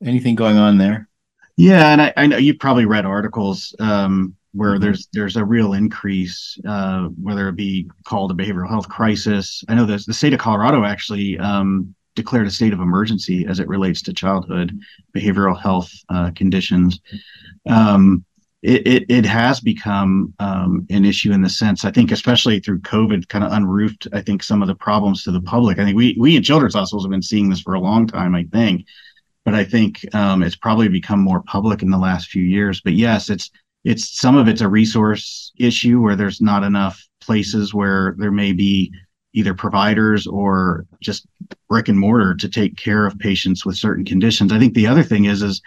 Anything 0.03 0.35
going 0.35 0.57
on 0.57 0.79
there? 0.79 1.07
Yeah, 1.57 1.91
and 1.91 2.01
I, 2.01 2.13
I 2.17 2.27
know 2.27 2.37
you've 2.37 2.59
probably 2.59 2.85
read 2.85 3.05
articles 3.05 3.73
um, 3.79 4.35
where 4.53 4.73
mm-hmm. 4.73 4.83
there's 4.83 5.07
there's 5.13 5.37
a 5.37 5.45
real 5.45 5.73
increase, 5.73 6.57
uh, 6.67 7.03
whether 7.21 7.47
it 7.49 7.55
be 7.55 7.87
called 8.03 8.31
a 8.31 8.33
behavioral 8.33 8.67
health 8.67 8.89
crisis. 8.89 9.63
I 9.69 9.75
know 9.75 9.85
the 9.85 10.03
the 10.07 10.13
state 10.13 10.33
of 10.33 10.39
Colorado 10.39 10.83
actually 10.83 11.37
um, 11.37 11.93
declared 12.15 12.47
a 12.47 12.51
state 12.51 12.73
of 12.73 12.79
emergency 12.79 13.45
as 13.47 13.59
it 13.59 13.67
relates 13.67 14.01
to 14.03 14.13
childhood 14.13 14.77
behavioral 15.15 15.59
health 15.59 15.91
uh, 16.09 16.31
conditions. 16.35 16.99
Um, 17.67 18.25
it, 18.61 18.87
it, 18.87 19.05
it, 19.09 19.25
has 19.25 19.59
become 19.59 20.33
um, 20.39 20.87
an 20.89 21.05
issue 21.05 21.31
in 21.31 21.43
the 21.43 21.49
sense, 21.49 21.85
I 21.85 21.91
think, 21.91 22.11
especially 22.11 22.59
through 22.59 22.79
COVID, 22.79 23.29
kind 23.29 23.43
of 23.43 23.51
unroofed, 23.51 24.07
I 24.11 24.21
think, 24.21 24.41
some 24.41 24.63
of 24.63 24.67
the 24.67 24.73
problems 24.73 25.23
to 25.23 25.31
the 25.31 25.41
public. 25.41 25.77
I 25.77 25.83
think 25.83 25.95
we, 25.95 26.17
we 26.19 26.35
in 26.35 26.41
children's 26.41 26.73
hospitals 26.73 27.03
have 27.05 27.11
been 27.11 27.21
seeing 27.21 27.49
this 27.49 27.61
for 27.61 27.75
a 27.75 27.79
long 27.79 28.07
time, 28.07 28.33
I 28.33 28.43
think. 28.51 28.87
But 29.43 29.53
I 29.53 29.63
think 29.63 30.03
um, 30.15 30.41
it's 30.41 30.55
probably 30.55 30.87
become 30.87 31.19
more 31.19 31.43
public 31.43 31.83
in 31.83 31.91
the 31.91 31.97
last 31.99 32.29
few 32.29 32.41
years. 32.41 32.81
But 32.81 32.93
yes, 32.93 33.29
it's 33.29 33.51
it's 33.83 34.19
some 34.19 34.35
of 34.35 34.47
it's 34.47 34.61
a 34.61 34.67
resource 34.67 35.53
issue 35.59 36.01
where 36.01 36.15
there's 36.15 36.41
not 36.41 36.63
enough 36.63 37.07
places 37.21 37.71
where 37.71 38.15
there 38.17 38.31
may 38.31 38.51
be 38.51 38.91
either 39.35 39.53
providers 39.53 40.25
or 40.25 40.85
just 41.01 41.27
brick 41.67 41.89
and 41.89 41.99
mortar 41.99 42.33
to 42.33 42.49
take 42.49 42.77
care 42.77 43.05
of 43.05 43.19
patients 43.19 43.65
with 43.65 43.75
certain 43.75 44.05
conditions. 44.05 44.51
I 44.51 44.59
think 44.59 44.73
the 44.73 44.87
other 44.87 45.03
thing 45.03 45.25
is 45.25 45.43
is 45.43 45.61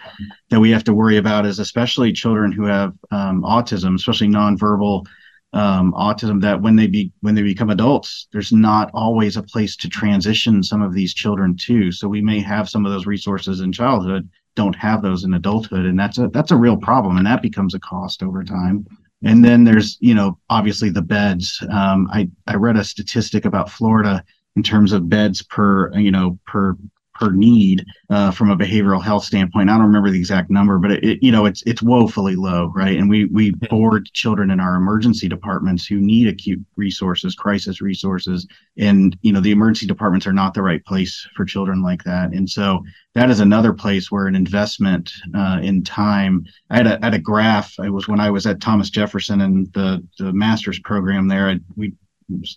that 0.49 0.59
we 0.59 0.71
have 0.71 0.83
to 0.85 0.93
worry 0.93 1.17
about 1.17 1.45
is 1.45 1.59
especially 1.59 2.11
children 2.11 2.51
who 2.51 2.63
have 2.63 2.93
um, 3.11 3.43
autism, 3.43 3.95
especially 3.95 4.27
nonverbal 4.27 5.05
um, 5.53 5.93
autism, 5.93 6.41
that 6.41 6.61
when 6.61 6.75
they 6.75 6.87
be 6.87 7.11
when 7.21 7.35
they 7.35 7.43
become 7.43 7.69
adults, 7.69 8.27
there's 8.31 8.51
not 8.51 8.89
always 8.93 9.37
a 9.37 9.43
place 9.43 9.75
to 9.77 9.87
transition 9.87 10.63
some 10.63 10.81
of 10.81 10.93
these 10.93 11.13
children 11.13 11.55
to. 11.57 11.91
So 11.91 12.07
we 12.07 12.21
may 12.21 12.39
have 12.39 12.69
some 12.69 12.85
of 12.85 12.91
those 12.91 13.05
resources 13.05 13.61
in 13.61 13.71
childhood, 13.71 14.27
don't 14.55 14.75
have 14.75 15.03
those 15.03 15.23
in 15.23 15.33
adulthood, 15.35 15.85
and 15.85 15.97
that's 15.97 16.17
a 16.17 16.27
that's 16.29 16.51
a 16.51 16.57
real 16.57 16.77
problem, 16.77 17.17
and 17.17 17.25
that 17.27 17.43
becomes 17.43 17.75
a 17.75 17.79
cost 17.79 18.23
over 18.23 18.43
time. 18.43 18.85
And 19.23 19.43
then 19.43 19.63
there's, 19.65 19.97
you 19.99 20.13
know, 20.13 20.37
obviously 20.49 20.89
the 20.89 21.01
beds. 21.01 21.61
Um, 21.71 22.07
I 22.11 22.29
I 22.47 22.55
read 22.55 22.77
a 22.77 22.83
statistic 22.83 23.45
about 23.45 23.69
Florida 23.69 24.23
in 24.55 24.63
terms 24.63 24.93
of 24.93 25.09
beds 25.09 25.41
per, 25.41 25.91
you 25.97 26.11
know, 26.11 26.39
per 26.45 26.77
per 27.19 27.31
need 27.31 27.85
uh, 28.09 28.31
from 28.31 28.49
a 28.49 28.57
behavioral 28.57 29.03
health 29.03 29.23
standpoint. 29.23 29.69
I 29.69 29.73
don't 29.73 29.87
remember 29.87 30.09
the 30.09 30.17
exact 30.17 30.49
number, 30.49 30.79
but 30.79 30.91
it, 30.91 31.03
it, 31.03 31.23
you 31.23 31.31
know 31.31 31.45
it's 31.45 31.61
it's 31.63 31.81
woefully 31.81 32.35
low, 32.35 32.71
right? 32.75 32.97
And 32.97 33.09
we 33.09 33.25
we 33.25 33.51
board 33.51 34.09
children 34.13 34.51
in 34.51 34.59
our 34.59 34.75
emergency 34.75 35.27
departments 35.27 35.85
who 35.85 35.97
need 35.99 36.27
acute 36.27 36.63
resources, 36.77 37.35
crisis 37.35 37.81
resources, 37.81 38.47
and 38.77 39.17
you 39.21 39.33
know 39.33 39.41
the 39.41 39.51
emergency 39.51 39.85
departments 39.85 40.25
are 40.25 40.33
not 40.33 40.53
the 40.53 40.63
right 40.63 40.83
place 40.85 41.27
for 41.35 41.45
children 41.45 41.83
like 41.83 42.03
that. 42.03 42.31
And 42.31 42.49
so 42.49 42.83
that 43.15 43.29
is 43.29 43.39
another 43.39 43.73
place 43.73 44.11
where 44.11 44.27
an 44.27 44.35
investment 44.35 45.11
uh, 45.35 45.59
in 45.61 45.83
time. 45.83 46.45
I 46.69 46.77
had 46.77 46.87
a, 46.87 46.99
had 47.01 47.13
a 47.13 47.19
graph. 47.19 47.73
It 47.79 47.89
was 47.89 48.07
when 48.07 48.19
I 48.19 48.29
was 48.29 48.45
at 48.45 48.61
Thomas 48.61 48.89
Jefferson 48.89 49.41
and 49.41 49.71
the 49.73 50.05
the 50.17 50.31
master's 50.31 50.79
program 50.79 51.27
there. 51.27 51.49
I, 51.49 51.59
we 51.75 51.93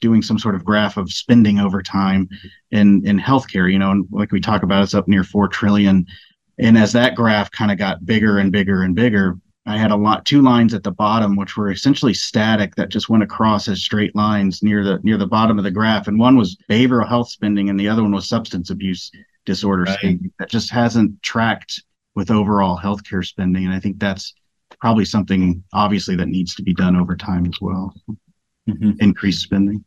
doing 0.00 0.22
some 0.22 0.38
sort 0.38 0.54
of 0.54 0.64
graph 0.64 0.96
of 0.96 1.10
spending 1.12 1.58
over 1.58 1.82
time 1.82 2.28
in 2.70 3.06
in 3.06 3.18
healthcare. 3.18 3.70
You 3.70 3.78
know, 3.78 3.90
and 3.90 4.06
like 4.10 4.32
we 4.32 4.40
talk 4.40 4.62
about, 4.62 4.82
it's 4.82 4.94
up 4.94 5.08
near 5.08 5.24
four 5.24 5.48
trillion. 5.48 6.06
And 6.58 6.76
as 6.78 6.92
that 6.92 7.14
graph 7.14 7.50
kind 7.50 7.70
of 7.70 7.78
got 7.78 8.04
bigger 8.04 8.38
and 8.38 8.52
bigger 8.52 8.82
and 8.82 8.94
bigger, 8.94 9.36
I 9.66 9.78
had 9.78 9.90
a 9.90 9.96
lot 9.96 10.24
two 10.24 10.42
lines 10.42 10.74
at 10.74 10.82
the 10.82 10.90
bottom 10.90 11.36
which 11.36 11.56
were 11.56 11.70
essentially 11.70 12.14
static 12.14 12.74
that 12.74 12.88
just 12.88 13.08
went 13.08 13.22
across 13.22 13.68
as 13.68 13.82
straight 13.82 14.14
lines 14.16 14.62
near 14.62 14.84
the 14.84 14.98
near 15.02 15.16
the 15.16 15.26
bottom 15.26 15.58
of 15.58 15.64
the 15.64 15.70
graph. 15.70 16.08
And 16.08 16.18
one 16.18 16.36
was 16.36 16.56
behavioral 16.68 17.08
health 17.08 17.30
spending, 17.30 17.68
and 17.70 17.78
the 17.78 17.88
other 17.88 18.02
one 18.02 18.12
was 18.12 18.28
substance 18.28 18.70
abuse 18.70 19.10
disorder 19.44 19.84
right. 19.84 19.98
spending 19.98 20.32
that 20.38 20.50
just 20.50 20.70
hasn't 20.70 21.22
tracked 21.22 21.82
with 22.14 22.30
overall 22.30 22.78
healthcare 22.78 23.24
spending. 23.24 23.64
And 23.64 23.74
I 23.74 23.80
think 23.80 23.98
that's 23.98 24.34
probably 24.80 25.04
something 25.04 25.62
obviously 25.72 26.16
that 26.16 26.28
needs 26.28 26.54
to 26.56 26.62
be 26.62 26.74
done 26.74 26.96
over 26.96 27.16
time 27.16 27.46
as 27.46 27.60
well 27.60 27.94
mm-hmm. 28.68 28.92
increased 29.00 29.42
spending. 29.42 29.84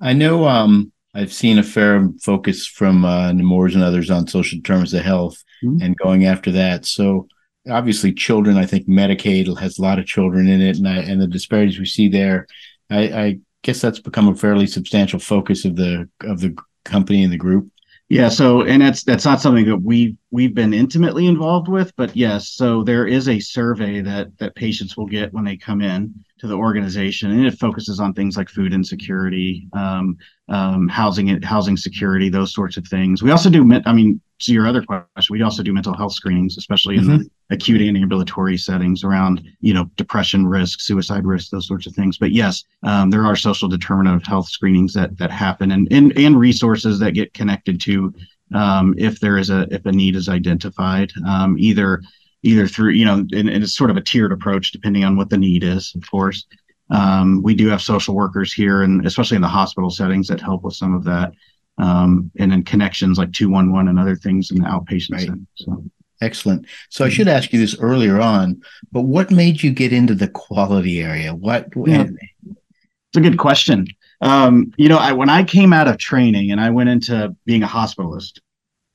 I 0.00 0.12
know 0.12 0.46
um, 0.46 0.92
I've 1.14 1.32
seen 1.32 1.58
a 1.58 1.62
fair 1.62 2.08
focus 2.22 2.66
from 2.66 3.04
uh, 3.04 3.32
Nemours 3.32 3.74
and 3.74 3.84
others 3.84 4.10
on 4.10 4.26
social 4.26 4.58
determinants 4.58 4.92
of 4.92 5.02
health 5.02 5.42
mm-hmm. 5.62 5.82
and 5.82 5.96
going 5.98 6.24
after 6.26 6.50
that. 6.52 6.86
So 6.86 7.28
obviously, 7.68 8.12
children. 8.12 8.56
I 8.56 8.66
think 8.66 8.88
Medicaid 8.88 9.58
has 9.58 9.78
a 9.78 9.82
lot 9.82 9.98
of 9.98 10.06
children 10.06 10.48
in 10.48 10.60
it, 10.62 10.76
and 10.76 10.88
I, 10.88 10.98
and 10.98 11.20
the 11.20 11.26
disparities 11.26 11.78
we 11.78 11.86
see 11.86 12.08
there. 12.08 12.46
I, 12.90 13.00
I 13.00 13.38
guess 13.62 13.80
that's 13.80 14.00
become 14.00 14.28
a 14.28 14.34
fairly 14.34 14.66
substantial 14.66 15.18
focus 15.18 15.64
of 15.64 15.76
the 15.76 16.08
of 16.22 16.40
the 16.40 16.56
company 16.84 17.22
and 17.22 17.32
the 17.32 17.38
group. 17.38 17.70
Yeah, 18.10 18.28
so 18.28 18.62
and 18.62 18.82
that's 18.82 19.04
that's 19.04 19.24
not 19.24 19.40
something 19.40 19.66
that 19.66 19.76
we 19.76 20.16
we've 20.32 20.52
been 20.52 20.74
intimately 20.74 21.28
involved 21.28 21.68
with, 21.68 21.94
but 21.94 22.16
yes, 22.16 22.48
so 22.48 22.82
there 22.82 23.06
is 23.06 23.28
a 23.28 23.38
survey 23.38 24.00
that 24.00 24.36
that 24.38 24.56
patients 24.56 24.96
will 24.96 25.06
get 25.06 25.32
when 25.32 25.44
they 25.44 25.56
come 25.56 25.80
in 25.80 26.12
to 26.38 26.48
the 26.48 26.56
organization, 26.56 27.30
and 27.30 27.46
it 27.46 27.56
focuses 27.60 28.00
on 28.00 28.12
things 28.12 28.36
like 28.36 28.48
food 28.48 28.74
insecurity, 28.74 29.68
um, 29.74 30.16
um, 30.48 30.88
housing 30.88 31.40
housing 31.42 31.76
security, 31.76 32.28
those 32.28 32.52
sorts 32.52 32.76
of 32.76 32.84
things. 32.88 33.22
We 33.22 33.30
also 33.30 33.48
do, 33.48 33.80
I 33.86 33.92
mean, 33.92 34.20
to 34.40 34.52
your 34.52 34.66
other 34.66 34.82
question, 34.82 35.32
we 35.32 35.42
also 35.42 35.62
do 35.62 35.72
mental 35.72 35.96
health 35.96 36.14
screenings, 36.14 36.58
especially 36.58 36.96
in 36.96 37.04
mm-hmm. 37.04 37.18
the 37.18 37.30
acute 37.50 37.80
and 37.80 37.96
ambulatory 37.96 38.56
settings 38.56 39.04
around, 39.04 39.42
you 39.60 39.74
know, 39.74 39.90
depression 39.96 40.46
risk, 40.46 40.80
suicide 40.80 41.26
risk, 41.26 41.50
those 41.50 41.66
sorts 41.66 41.86
of 41.86 41.94
things. 41.94 42.18
But 42.18 42.32
yes, 42.32 42.64
um, 42.82 43.10
there 43.10 43.24
are 43.24 43.36
social 43.36 43.68
determinant 43.68 44.16
of 44.16 44.26
health 44.26 44.48
screenings 44.48 44.92
that 44.94 45.16
that 45.18 45.30
happen, 45.30 45.72
and 45.72 45.88
and, 45.90 46.16
and 46.16 46.38
resources 46.38 46.98
that 47.00 47.12
get 47.12 47.34
connected 47.34 47.80
to 47.82 48.14
um, 48.54 48.94
if 48.98 49.20
there 49.20 49.38
is 49.38 49.50
a 49.50 49.66
if 49.70 49.84
a 49.86 49.92
need 49.92 50.16
is 50.16 50.28
identified, 50.28 51.12
um, 51.26 51.56
either 51.58 52.02
either 52.42 52.66
through 52.66 52.90
you 52.90 53.04
know, 53.04 53.14
and, 53.14 53.48
and, 53.48 53.62
it's 53.62 53.76
sort 53.76 53.90
of 53.90 53.96
a 53.96 54.00
tiered 54.00 54.32
approach 54.32 54.72
depending 54.72 55.04
on 55.04 55.16
what 55.16 55.28
the 55.28 55.38
need 55.38 55.62
is, 55.62 55.92
of 55.94 56.10
course. 56.10 56.46
Um, 56.90 57.40
we 57.42 57.54
do 57.54 57.68
have 57.68 57.82
social 57.82 58.16
workers 58.16 58.52
here, 58.52 58.82
and 58.82 59.06
especially 59.06 59.36
in 59.36 59.42
the 59.42 59.48
hospital 59.48 59.90
settings, 59.90 60.26
that 60.26 60.40
help 60.40 60.64
with 60.64 60.74
some 60.74 60.94
of 60.94 61.04
that 61.04 61.32
um, 61.80 62.30
and 62.38 62.52
then 62.52 62.62
connections 62.62 63.18
like 63.18 63.32
211 63.32 63.88
and 63.88 63.98
other 63.98 64.16
things 64.16 64.50
in 64.50 64.58
the 64.58 64.68
outpatient 64.68 65.12
right. 65.12 65.20
setting. 65.20 65.46
So. 65.54 65.84
Excellent. 66.20 66.66
So 66.90 67.04
I 67.04 67.08
should 67.08 67.28
ask 67.28 67.52
you 67.52 67.58
this 67.58 67.78
earlier 67.78 68.20
on, 68.20 68.60
but 68.92 69.02
what 69.02 69.30
made 69.30 69.62
you 69.62 69.70
get 69.70 69.92
into 69.92 70.14
the 70.14 70.28
quality 70.28 71.00
area? 71.00 71.34
What? 71.34 71.68
Yeah. 71.86 72.08
It's 72.44 73.16
a 73.16 73.20
good 73.20 73.38
question. 73.38 73.86
Um, 74.20 74.72
you 74.76 74.88
know, 74.88 74.98
I, 74.98 75.12
when 75.12 75.30
I 75.30 75.44
came 75.44 75.72
out 75.72 75.88
of 75.88 75.96
training 75.96 76.50
and 76.50 76.60
I 76.60 76.70
went 76.70 76.90
into 76.90 77.34
being 77.46 77.62
a 77.62 77.68
hospitalist, 77.68 78.40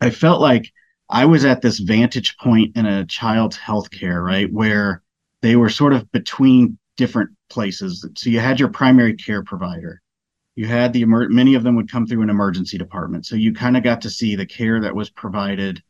I 0.01 0.11
felt 0.11 0.39
like 0.39 0.71
I 1.09 1.25
was 1.25 1.45
at 1.45 1.61
this 1.61 1.79
vantage 1.79 2.37
point 2.37 2.77
in 2.77 2.85
a 2.85 3.05
child's 3.05 3.57
healthcare, 3.57 4.23
right, 4.23 4.51
where 4.53 5.01
they 5.41 5.55
were 5.55 5.69
sort 5.69 5.93
of 5.93 6.11
between 6.11 6.77
different 6.95 7.31
places. 7.49 8.07
So 8.15 8.29
you 8.29 8.39
had 8.39 8.59
your 8.59 8.69
primary 8.69 9.15
care 9.15 9.43
provider, 9.43 10.01
you 10.55 10.67
had 10.67 10.93
the 10.93 11.01
emer- 11.01 11.29
many 11.29 11.55
of 11.55 11.63
them 11.63 11.75
would 11.75 11.91
come 11.91 12.07
through 12.07 12.21
an 12.21 12.29
emergency 12.29 12.77
department 12.77 13.25
so 13.25 13.35
you 13.35 13.53
kind 13.53 13.77
of 13.77 13.83
got 13.83 14.01
to 14.01 14.09
see 14.09 14.35
the 14.35 14.45
care 14.45 14.79
that 14.79 14.95
was 14.95 15.09
provided 15.09 15.83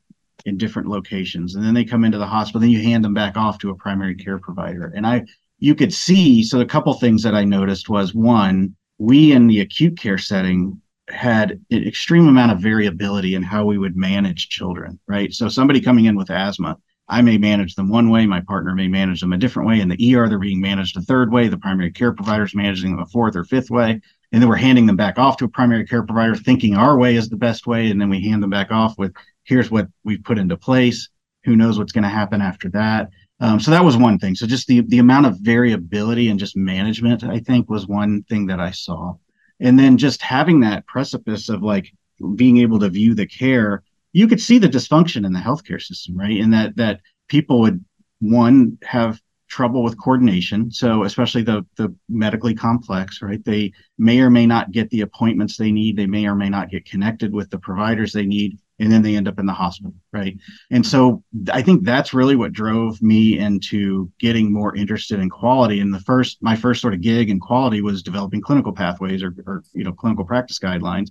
in 0.45 0.58
different 0.58 0.88
locations 0.88 1.55
and 1.55 1.63
then 1.63 1.73
they 1.73 1.84
come 1.84 2.05
into 2.05 2.17
the 2.17 2.25
hospital 2.25 2.62
then 2.62 2.69
you 2.69 2.81
hand 2.81 3.03
them 3.03 3.13
back 3.13 3.36
off 3.36 3.58
to 3.58 3.71
a 3.71 3.75
primary 3.75 4.15
care 4.15 4.38
provider. 4.38 4.91
And 4.95 5.05
i 5.05 5.23
you 5.60 5.73
could 5.73 5.93
see 5.93 6.43
so 6.43 6.60
a 6.60 6.65
couple 6.65 6.93
things 6.93 7.23
that 7.23 7.34
i 7.34 7.43
noticed 7.43 7.89
was 7.89 8.13
one 8.13 8.75
we 8.97 9.31
in 9.31 9.47
the 9.47 9.62
acute 9.62 9.97
care 9.97 10.17
setting 10.17 10.79
had 11.10 11.51
an 11.71 11.88
extreme 11.88 12.27
amount 12.27 12.51
of 12.51 12.60
variability 12.60 13.36
in 13.36 13.43
how 13.43 13.65
we 13.65 13.77
would 13.77 13.95
manage 13.95 14.49
children 14.49 14.99
right? 15.08 15.34
So 15.34 15.49
somebody 15.49 15.81
coming 15.81 16.05
in 16.05 16.15
with 16.15 16.29
asthma 16.29 16.77
I 17.08 17.21
may 17.21 17.38
manage 17.38 17.75
them 17.75 17.89
one 17.89 18.10
way, 18.10 18.25
my 18.25 18.41
partner 18.41 18.73
may 18.73 18.88
manage 18.88 19.21
them 19.21 19.34
a 19.34 19.38
different 19.38 19.69
way. 19.69 19.79
In 19.79 19.89
the 19.89 20.15
ER, 20.15 20.27
they're 20.27 20.39
being 20.39 20.62
managed 20.62 20.97
a 20.97 21.01
third 21.01 21.31
way, 21.31 21.47
the 21.47 21.58
primary 21.58 21.91
care 21.91 22.12
provider 22.12 22.45
is 22.45 22.55
managing 22.55 22.91
them 22.91 22.99
a 22.99 23.05
fourth 23.05 23.36
or 23.36 23.43
fifth 23.43 23.69
way. 23.69 24.01
And 24.31 24.41
then 24.41 24.49
we're 24.49 24.55
handing 24.55 24.88
them 24.88 24.95
back 24.95 25.19
off 25.19 25.38
to 25.38 25.45
a 25.45 25.49
primary 25.49 25.86
care 25.86 26.03
provider 26.03 26.36
thinking 26.36 26.75
our 26.75 26.97
way 26.97 27.15
is 27.15 27.29
the 27.29 27.38
best 27.38 27.67
way 27.67 27.89
and 27.89 28.01
then 28.01 28.10
we 28.10 28.21
hand 28.21 28.41
them 28.41 28.49
back 28.49 28.71
off 28.71 28.97
with 28.97 29.13
here's 29.45 29.71
what 29.71 29.88
we've 30.03 30.23
put 30.23 30.38
into 30.38 30.58
place 30.58 31.10
who 31.43 31.55
knows 31.55 31.77
what's 31.77 31.91
going 31.91 32.03
to 32.03 32.10
happen 32.10 32.41
after 32.41 32.69
that 32.69 33.10
um, 33.39 33.60
so 33.60 33.71
that 33.71 33.84
was 33.84 33.97
one 33.97 34.19
thing 34.19 34.36
so 34.36 34.45
just 34.45 34.67
the 34.67 34.81
the 34.81 34.99
amount 34.99 35.25
of 35.25 35.39
variability 35.39 36.29
and 36.29 36.39
just 36.39 36.55
management 36.55 37.23
i 37.23 37.39
think 37.39 37.69
was 37.69 37.88
one 37.88 38.23
thing 38.23 38.45
that 38.45 38.60
i 38.60 38.71
saw 38.71 39.13
and 39.60 39.79
then 39.79 39.97
just 39.97 40.21
having 40.21 40.60
that 40.60 40.86
precipice 40.86 41.49
of 41.49 41.63
like 41.63 41.91
being 42.36 42.58
able 42.58 42.79
to 42.79 42.89
view 42.89 43.13
the 43.13 43.27
care 43.27 43.84
you 44.13 44.27
could 44.27 44.41
see 44.41 44.58
the 44.58 44.69
dysfunction 44.69 45.25
in 45.25 45.34
the 45.34 45.39
healthcare 45.39 45.81
system 45.81 46.17
right 46.17 46.39
and 46.39 46.53
that 46.53 46.75
that 46.75 46.99
people 47.27 47.60
would 47.60 47.84
one 48.19 48.77
have 48.84 49.19
trouble 49.47 49.84
with 49.84 50.01
coordination. 50.01 50.71
So 50.71 51.03
especially 51.03 51.43
the 51.43 51.65
the 51.75 51.93
medically 52.10 52.53
complex, 52.53 53.21
right? 53.21 53.43
They 53.43 53.73
may 53.97 54.19
or 54.19 54.29
may 54.29 54.45
not 54.45 54.71
get 54.71 54.89
the 54.89 55.01
appointments 55.01 55.58
they 55.58 55.71
need. 55.71 55.97
They 55.97 56.08
may 56.08 56.25
or 56.25 56.36
may 56.36 56.49
not 56.49 56.69
get 56.69 56.86
connected 56.86 57.34
with 57.34 57.49
the 57.49 57.60
providers 57.60 58.12
they 58.12 58.25
need, 58.25 58.58
and 58.79 58.91
then 58.91 59.01
they 59.01 59.15
end 59.15 59.27
up 59.27 59.39
in 59.39 59.45
the 59.45 59.53
hospital, 59.53 59.93
right? 60.11 60.38
And 60.69 60.85
so 60.85 61.23
I 61.51 61.61
think 61.61 61.83
that's 61.83 62.13
really 62.13 62.35
what 62.35 62.51
drove 62.51 63.01
me 63.01 63.39
into 63.39 64.11
getting 64.19 64.51
more 64.51 64.75
interested 64.75 65.19
in 65.19 65.29
quality. 65.29 65.79
And 65.79 65.93
the 65.93 66.01
first, 66.01 66.39
my 66.41 66.55
first 66.55 66.81
sort 66.81 66.93
of 66.93 67.01
gig 67.01 67.29
in 67.29 67.39
quality 67.39 67.81
was 67.81 68.03
developing 68.03 68.41
clinical 68.41 68.73
pathways 68.73 69.23
or, 69.23 69.33
or 69.45 69.63
you 69.73 69.83
know 69.83 69.93
clinical 69.93 70.25
practice 70.25 70.59
guidelines, 70.59 71.09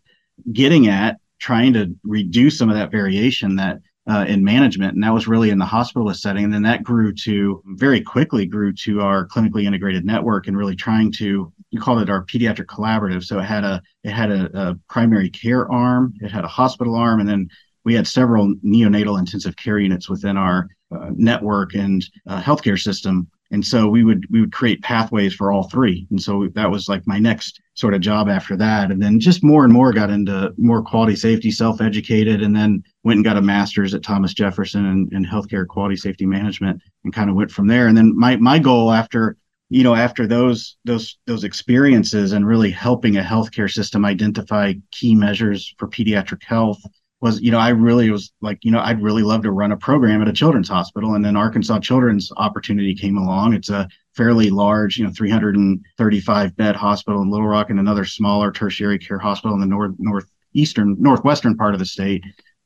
getting 0.53 0.89
at 0.89 1.19
trying 1.39 1.73
to 1.75 1.95
reduce 2.05 2.59
some 2.59 2.71
of 2.71 2.77
that 2.77 2.91
variation 2.91 3.57
that 3.57 3.79
uh, 4.07 4.25
in 4.29 4.45
management, 4.45 4.95
and 4.95 5.03
that 5.03 5.15
was 5.15 5.27
really 5.27 5.51
in 5.51 5.59
the 5.59 5.65
hospitalist 5.65 6.17
setting. 6.17 6.45
And 6.45 6.53
then 6.53 6.63
that 6.63 6.83
grew 6.83 7.13
to 7.25 7.63
very 7.65 8.01
quickly 8.01 8.47
grew 8.47 8.73
to 8.73 9.01
our 9.01 9.27
clinically 9.27 9.65
integrated 9.65 10.05
network, 10.05 10.47
and 10.47 10.57
really 10.57 10.77
trying 10.77 11.13
to 11.13 11.53
you 11.71 11.81
called 11.81 12.03
it 12.03 12.11
our 12.11 12.25
pediatric 12.25 12.67
collaborative. 12.67 13.25
So 13.25 13.39
it 13.39 13.45
had 13.45 13.65
a 13.65 13.83
it 14.03 14.13
had 14.13 14.31
a, 14.31 14.51
a 14.55 14.75
primary 14.89 15.31
care 15.31 15.71
arm, 15.71 16.15
it 16.21 16.31
had 16.31 16.45
a 16.45 16.49
hospital 16.49 16.95
arm, 16.95 17.21
and 17.21 17.29
then 17.29 17.49
we 17.85 17.95
had 17.95 18.07
several 18.07 18.55
neonatal 18.65 19.19
intensive 19.19 19.57
care 19.57 19.79
units 19.79 20.09
within 20.09 20.37
our 20.37 20.69
uh, 20.95 21.11
network 21.15 21.75
and 21.75 22.05
uh, 22.27 22.41
healthcare 22.41 22.81
system 22.81 23.29
and 23.51 23.65
so 23.65 23.87
we 23.89 24.05
would 24.05 24.25
we 24.31 24.41
would 24.41 24.53
create 24.53 24.83
pathways 24.83 25.35
for 25.35 25.53
all 25.53 25.69
three. 25.69 26.07
And 26.11 26.21
so 26.21 26.49
that 26.55 26.71
was 26.71 26.89
like 26.89 27.07
my 27.07 27.19
next 27.19 27.61
sort 27.75 27.95
of 27.95 28.01
job 28.01 28.29
after 28.29 28.57
that. 28.57 28.91
And 28.91 29.03
then 29.03 29.21
just 29.21 29.45
more 29.45 29.65
and 29.65 29.73
more 29.73 29.93
got 29.93 30.11
into 30.11 30.53
more 30.57 30.83
quality 30.83 31.17
safety 31.17 31.51
self-educated 31.51 32.43
and 32.43 32.57
then 32.57 32.83
went 33.03 33.19
and 33.19 33.25
got 33.25 33.37
a 33.37 33.43
master's 33.43 33.95
at 33.95 34.03
thomas 34.03 34.33
jefferson 34.33 34.87
in, 34.87 35.09
in 35.13 35.25
healthcare 35.25 35.67
quality 35.67 35.97
safety 35.97 36.27
management 36.27 36.81
and 37.05 37.13
kind 37.13 37.29
of 37.29 37.37
went 37.37 37.51
from 37.51 37.67
there. 37.67 37.87
And 37.87 37.97
then 37.97 38.17
my 38.19 38.37
my 38.37 38.59
goal 38.59 38.91
after 38.91 39.37
you 39.69 39.83
know 39.83 39.95
after 39.95 40.27
those 40.27 40.77
those 40.85 41.19
those 41.27 41.45
experiences 41.45 42.33
and 42.33 42.47
really 42.47 42.71
helping 42.71 43.19
a 43.19 43.23
healthcare 43.23 43.71
system 43.71 44.05
identify 44.05 44.73
key 44.91 45.15
measures 45.15 45.75
for 45.79 45.89
pediatric 45.89 46.43
health 46.43 46.83
was 47.25 47.41
you 47.41 47.51
know 47.51 47.59
i 47.59 47.71
really 47.71 48.11
was 48.11 48.33
like 48.43 48.59
you 48.63 48.71
know 48.71 48.81
i'd 48.81 49.03
really 49.03 49.23
love 49.23 49.41
to 49.41 49.51
run 49.51 49.73
a 49.73 49.77
program 49.77 50.21
at 50.21 50.29
a 50.29 50.33
children's 50.33 50.69
hospital. 50.69 51.15
And 51.15 51.25
then 51.25 51.37
arkansas 51.37 51.79
children's 51.79 52.31
opportunity 52.37 52.95
came 52.95 53.17
along. 53.17 53.55
It's 53.55 53.71
a 53.71 53.89
fairly 54.15 54.51
large 54.51 54.99
you 54.99 55.05
know 55.05 55.11
335 55.11 56.57
bed 56.57 56.77
hospital 56.77 57.23
in 57.23 57.31
little 57.31 57.47
rock 57.47 57.71
and 57.71 57.81
another 57.81 58.05
smaller 58.05 58.53
tertiary 58.53 58.99
care 58.99 59.19
hospital 59.19 59.55
in 59.55 59.61
the 59.61 59.67
north 59.67 59.95
northeastern 59.99 60.97
northwestern 61.01 61.57
part 61.57 61.73
of 61.73 61.81
the 61.81 61.87
state 61.87 62.23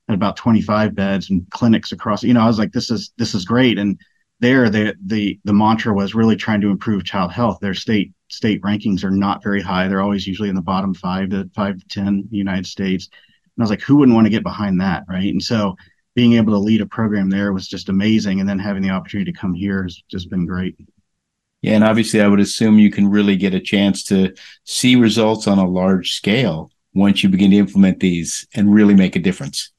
at 0.09 0.15
about 0.17 0.37
25 0.37 0.93
beds 0.93 1.31
and 1.31 1.49
clinics 1.51 1.93
across 1.93 2.25
you 2.25 2.35
know 2.35 2.41
i 2.41 2.47
was 2.47 2.59
like 2.59 2.73
this 2.73 2.91
is 2.91 3.13
this 3.17 3.35
is 3.35 3.45
great. 3.45 3.79
And 3.79 3.97
there 4.41 4.69
the 4.69 4.97
the 5.07 5.39
the 5.45 5.53
mantra 5.53 5.95
was 5.95 6.17
really 6.17 6.37
trying 6.37 6.61
to 6.63 6.71
improve 6.71 7.05
child 7.05 7.31
health. 7.31 7.59
Their 7.61 7.75
state 7.75 8.13
state 8.29 8.61
rankings 8.63 9.05
are 9.05 9.11
not 9.11 9.43
very 9.43 9.63
high. 9.63 9.87
They're 9.87 10.03
always 10.03 10.27
usually 10.27 10.49
in 10.49 10.57
the 10.57 10.63
bottom 10.63 10.95
five 10.95 11.31
to 11.31 11.49
five 11.55 11.79
to 11.79 11.89
ten 11.89 12.09
in 12.09 12.29
the 12.31 12.37
united 12.37 12.67
states 12.67 13.09
I 13.59 13.65
was 13.65 13.71
like, 13.71 13.83
who 13.83 13.97
wouldn't 13.97 14.15
want 14.15 14.27
to 14.27 14.31
get 14.31 14.43
behind 14.43 14.81
that? 14.81 15.05
Right. 15.09 15.33
And 15.33 15.43
so 15.43 15.77
being 16.15 16.35
able 16.35 16.53
to 16.53 16.59
lead 16.59 16.81
a 16.81 16.87
program 16.87 17.31
there 17.31 17.53
was 17.53 17.69
just 17.69 17.89
amazing. 17.89 18.41
And 18.41 18.49
then 18.49 18.59
having 18.59 18.83
the 18.83 18.91
opportunity 18.91 19.31
to 19.31 19.39
come 19.39 19.55
here 19.55 19.83
has 19.83 20.03
just 20.09 20.31
been 20.31 20.47
great. 20.47 20.77
Yeah. 21.63 21.75
And 21.75 21.85
obviously, 21.85 22.21
I 22.21 22.29
would 22.29 22.41
assume 22.41 22.79
you 22.79 22.91
can 22.91 23.09
really 23.09 23.37
get 23.37 23.55
a 23.55 23.61
chance 23.61 24.05
to 24.05 24.35
see 24.65 24.97
results 24.97 25.47
on 25.47 25.59
a 25.59 25.69
large 25.69 26.13
scale 26.13 26.71
once 26.95 27.23
you 27.23 27.29
begin 27.29 27.51
to 27.51 27.57
implement 27.57 28.01
these 28.01 28.47
and 28.55 28.73
really 28.73 28.95
make 28.95 29.17
a 29.17 29.21
difference. 29.21 29.71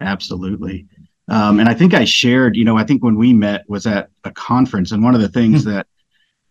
Absolutely. 0.00 0.86
Um, 1.28 1.58
and 1.58 1.68
I 1.68 1.74
think 1.74 1.94
I 1.94 2.04
shared, 2.04 2.56
you 2.56 2.64
know, 2.64 2.76
I 2.76 2.84
think 2.84 3.02
when 3.02 3.16
we 3.16 3.32
met 3.32 3.68
was 3.68 3.86
at 3.86 4.10
a 4.24 4.30
conference, 4.30 4.92
and 4.92 5.02
one 5.02 5.14
of 5.14 5.20
the 5.20 5.28
things 5.28 5.64
hmm. 5.64 5.70
that 5.70 5.86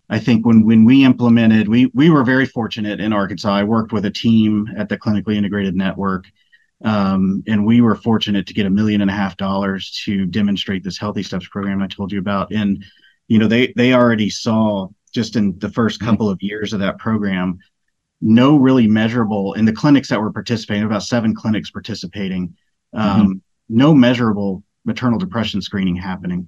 I 0.09 0.19
think 0.19 0.45
when 0.45 0.65
when 0.65 0.85
we 0.85 1.03
implemented, 1.03 1.67
we 1.67 1.87
we 1.93 2.09
were 2.09 2.23
very 2.23 2.45
fortunate 2.45 2.99
in 2.99 3.13
Arkansas. 3.13 3.53
I 3.53 3.63
worked 3.63 3.91
with 3.91 4.05
a 4.05 4.11
team 4.11 4.67
at 4.77 4.89
the 4.89 4.97
Clinically 4.97 5.35
Integrated 5.35 5.75
Network 5.75 6.25
um, 6.83 7.43
and 7.47 7.65
we 7.65 7.81
were 7.81 7.95
fortunate 7.95 8.47
to 8.47 8.53
get 8.53 8.65
a 8.65 8.69
million 8.69 9.01
and 9.01 9.09
a 9.09 9.13
half 9.13 9.37
dollars 9.37 10.01
to 10.05 10.25
demonstrate 10.25 10.83
this 10.83 10.97
Healthy 10.97 11.23
Steps 11.23 11.47
program 11.47 11.81
I 11.81 11.87
told 11.87 12.11
you 12.11 12.19
about. 12.19 12.51
And, 12.51 12.83
you 13.27 13.39
know, 13.39 13.47
they 13.47 13.73
they 13.75 13.93
already 13.93 14.29
saw 14.29 14.89
just 15.13 15.35
in 15.35 15.57
the 15.59 15.69
first 15.69 15.99
mm-hmm. 15.99 16.09
couple 16.11 16.29
of 16.29 16.41
years 16.41 16.73
of 16.73 16.79
that 16.81 16.97
program, 16.97 17.57
no 18.21 18.57
really 18.57 18.87
measurable 18.87 19.53
in 19.53 19.65
the 19.65 19.73
clinics 19.73 20.09
that 20.09 20.19
were 20.19 20.31
participating, 20.31 20.83
about 20.83 21.03
seven 21.03 21.33
clinics 21.33 21.71
participating, 21.71 22.55
um, 22.93 23.21
mm-hmm. 23.21 23.31
no 23.69 23.93
measurable 23.93 24.63
maternal 24.83 25.17
depression 25.17 25.61
screening 25.61 25.95
happening. 25.95 26.47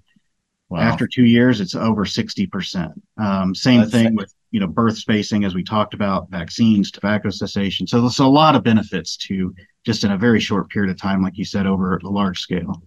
Wow. 0.70 0.80
After 0.80 1.08
two 1.08 1.24
years, 1.24 1.62
it's 1.62 1.76
over 1.76 2.04
60%. 2.04 2.94
Um, 3.18 3.56
same 3.56 3.80
That's 3.80 3.92
thing 3.92 4.16
with, 4.16 4.34
you 4.52 4.60
know, 4.60 4.68
birth 4.68 4.98
spacing, 4.98 5.46
as 5.46 5.56
we 5.56 5.64
talked 5.64 5.94
about, 5.94 6.30
vaccines, 6.30 6.92
tobacco 6.92 7.30
cessation. 7.30 7.88
So 7.88 8.02
there's 8.02 8.20
a 8.20 8.28
lot 8.28 8.54
of 8.54 8.64
benefits 8.64 9.16
to 9.28 9.56
just 9.88 10.04
in 10.04 10.12
a 10.12 10.18
very 10.18 10.42
short 10.42 10.70
period 10.70 10.92
of 10.92 11.02
time, 11.02 11.24
like 11.24 11.38
you 11.38 11.46
said, 11.46 11.66
over 11.66 11.96
a 11.96 12.10
large 12.10 12.42
scale. 12.42 12.84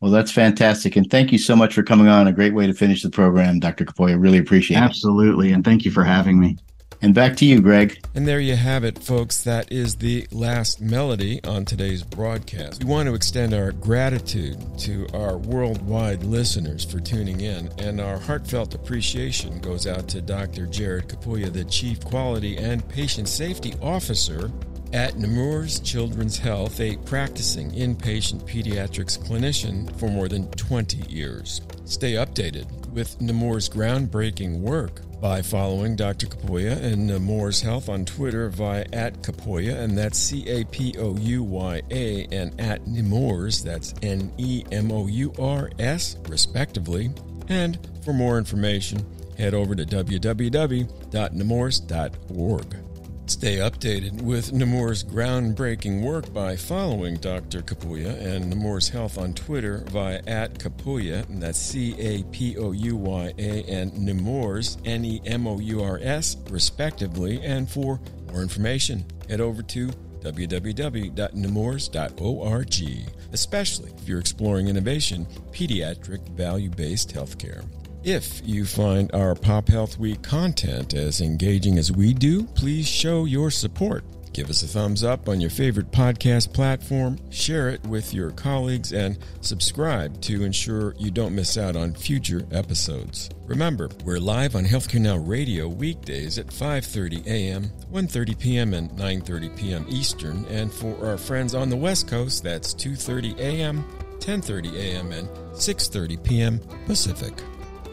Well, 0.00 0.12
that's 0.12 0.30
fantastic. 0.30 0.94
And 0.94 1.10
thank 1.10 1.32
you 1.32 1.38
so 1.38 1.56
much 1.56 1.72
for 1.72 1.82
coming 1.82 2.06
on. 2.06 2.28
A 2.28 2.32
great 2.32 2.52
way 2.52 2.66
to 2.66 2.74
finish 2.74 3.02
the 3.02 3.08
program, 3.08 3.60
Dr. 3.60 3.86
Capouya. 3.86 4.20
Really 4.20 4.36
appreciate 4.36 4.76
Absolutely. 4.76 4.84
it. 4.84 5.28
Absolutely. 5.30 5.52
And 5.52 5.64
thank 5.64 5.86
you 5.86 5.90
for 5.90 6.04
having 6.04 6.38
me. 6.38 6.58
And 7.00 7.14
back 7.14 7.36
to 7.36 7.46
you, 7.46 7.62
Gregg. 7.62 8.04
And 8.14 8.28
there 8.28 8.40
you 8.40 8.56
have 8.56 8.84
it, 8.84 8.98
folks. 8.98 9.42
That 9.42 9.72
is 9.72 9.96
the 9.96 10.26
last 10.30 10.82
melody 10.82 11.42
on 11.44 11.64
today's 11.64 12.02
broadcast. 12.02 12.84
We 12.84 12.90
want 12.90 13.08
to 13.08 13.14
extend 13.14 13.54
our 13.54 13.72
gratitude 13.72 14.58
to 14.80 15.06
our 15.14 15.38
worldwide 15.38 16.24
listeners 16.24 16.84
for 16.84 17.00
tuning 17.00 17.40
in, 17.40 17.70
and 17.78 18.02
our 18.02 18.18
heartfelt 18.18 18.74
appreciation 18.74 19.58
goes 19.60 19.86
out 19.86 20.08
to 20.08 20.20
Dr. 20.20 20.66
Jared 20.66 21.08
Capouya, 21.08 21.50
the 21.50 21.64
Chief 21.64 22.04
Quality 22.04 22.58
and 22.58 22.86
Patient 22.88 23.28
Safety 23.28 23.74
Officer 23.80 24.50
at 24.94 25.18
Nemours 25.18 25.80
Children's 25.80 26.38
Health, 26.38 26.80
a 26.80 26.96
practicing 26.98 27.72
inpatient 27.72 28.48
pediatrics 28.48 29.18
clinician 29.18 29.90
for 29.98 30.08
more 30.08 30.28
than 30.28 30.48
20 30.52 31.12
years. 31.12 31.60
Stay 31.84 32.12
updated 32.12 32.66
with 32.90 33.20
Nemours' 33.20 33.68
groundbreaking 33.68 34.60
work 34.60 35.00
by 35.20 35.42
following 35.42 35.96
Dr. 35.96 36.28
Capouya 36.28 36.80
and 36.80 37.08
Nemours 37.08 37.60
Health 37.60 37.88
on 37.88 38.04
Twitter 38.04 38.48
via 38.50 38.86
at 38.92 39.20
Capouya, 39.20 39.80
and 39.80 39.98
that's 39.98 40.16
C 40.16 40.48
A 40.48 40.62
P 40.66 40.94
O 40.96 41.16
U 41.16 41.42
Y 41.42 41.82
A, 41.90 42.28
and 42.30 42.60
at 42.60 42.86
Nemours, 42.86 43.64
that's 43.64 43.94
N 44.02 44.32
E 44.38 44.62
M 44.70 44.92
O 44.92 45.08
U 45.08 45.32
R 45.40 45.72
S, 45.80 46.18
respectively. 46.28 47.10
And 47.48 47.80
for 48.04 48.12
more 48.12 48.38
information, 48.38 49.04
head 49.36 49.54
over 49.54 49.74
to 49.74 49.84
www.nemours.org. 49.84 52.83
Stay 53.26 53.56
updated 53.56 54.20
with 54.20 54.52
Nemours' 54.52 55.02
groundbreaking 55.02 56.02
work 56.02 56.30
by 56.34 56.56
following 56.56 57.16
Dr. 57.16 57.62
Capouya 57.62 58.20
and 58.20 58.50
Nemours 58.50 58.90
Health 58.90 59.16
on 59.16 59.32
Twitter 59.32 59.82
via 59.88 60.20
at 60.26 60.58
Capouya, 60.58 61.26
and 61.30 61.42
that's 61.42 61.58
C 61.58 61.94
A 61.98 62.22
P 62.24 62.58
O 62.58 62.72
U 62.72 62.96
Y 62.96 63.32
A, 63.38 63.64
and 63.64 63.98
Nemours, 63.98 64.76
N 64.84 65.06
E 65.06 65.22
M 65.24 65.46
O 65.46 65.58
U 65.58 65.82
R 65.82 65.98
S, 66.02 66.36
respectively. 66.50 67.40
And 67.42 67.66
for 67.68 67.98
more 68.30 68.42
information, 68.42 69.06
head 69.26 69.40
over 69.40 69.62
to 69.62 69.88
www.nemours.org, 70.20 73.08
especially 73.32 73.92
if 73.96 74.06
you're 74.06 74.20
exploring 74.20 74.68
innovation, 74.68 75.26
pediatric 75.50 76.28
value 76.36 76.68
based 76.68 77.14
healthcare. 77.14 77.64
If 78.04 78.46
you 78.46 78.66
find 78.66 79.10
our 79.14 79.34
Pop 79.34 79.66
Health 79.66 79.98
Week 79.98 80.20
content 80.20 80.92
as 80.92 81.22
engaging 81.22 81.78
as 81.78 81.90
we 81.90 82.12
do, 82.12 82.44
please 82.44 82.86
show 82.86 83.24
your 83.24 83.50
support. 83.50 84.04
Give 84.34 84.50
us 84.50 84.62
a 84.62 84.66
thumbs 84.66 85.02
up 85.02 85.26
on 85.26 85.40
your 85.40 85.48
favorite 85.48 85.90
podcast 85.90 86.52
platform, 86.52 87.18
share 87.30 87.70
it 87.70 87.82
with 87.86 88.12
your 88.12 88.30
colleagues, 88.32 88.92
and 88.92 89.16
subscribe 89.40 90.20
to 90.20 90.44
ensure 90.44 90.94
you 90.98 91.10
don't 91.10 91.34
miss 91.34 91.56
out 91.56 91.76
on 91.76 91.94
future 91.94 92.46
episodes. 92.52 93.30
Remember, 93.46 93.88
we're 94.04 94.20
live 94.20 94.54
on 94.54 94.66
Healthcare 94.66 95.00
Now 95.00 95.16
Radio 95.16 95.66
weekdays 95.66 96.36
at 96.38 96.48
5:30 96.48 97.26
a.m., 97.26 97.70
1:30 97.90 98.38
p.m., 98.38 98.74
and 98.74 98.90
9:30 98.90 99.56
p.m. 99.56 99.86
Eastern, 99.88 100.44
and 100.50 100.70
for 100.70 100.94
our 101.06 101.16
friends 101.16 101.54
on 101.54 101.70
the 101.70 101.76
West 101.76 102.06
Coast, 102.06 102.44
that's 102.44 102.74
2:30 102.74 103.38
a.m., 103.38 103.82
10:30 104.18 104.74
a.m., 104.74 105.12
and 105.12 105.26
6:30 105.54 106.22
p.m. 106.22 106.60
Pacific. 106.84 107.32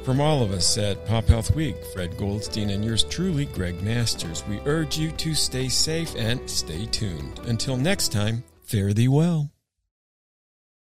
From 0.04 0.20
all 0.20 0.42
of 0.42 0.52
us 0.52 0.80
at 0.80 1.06
Pop 1.06 1.28
Health 1.28 1.54
Week, 1.54 1.76
Fred 1.94 2.18
Goldstein 2.18 2.72
and 2.72 2.84
yours 2.84 3.04
truly, 3.04 3.46
Gregg 3.46 3.84
Masters, 3.84 4.44
we 4.50 4.60
urge 4.66 4.98
you 4.98 5.12
to 5.12 5.36
stay 5.36 5.70
safe 5.70 6.16
and 6.16 6.50
stay 6.50 6.88
tuned. 6.88 7.40
Until 7.46 7.78
next 7.78 8.12
time, 8.12 8.44
fare 8.64 8.94
thee 8.94 9.08
well. 9.08 9.52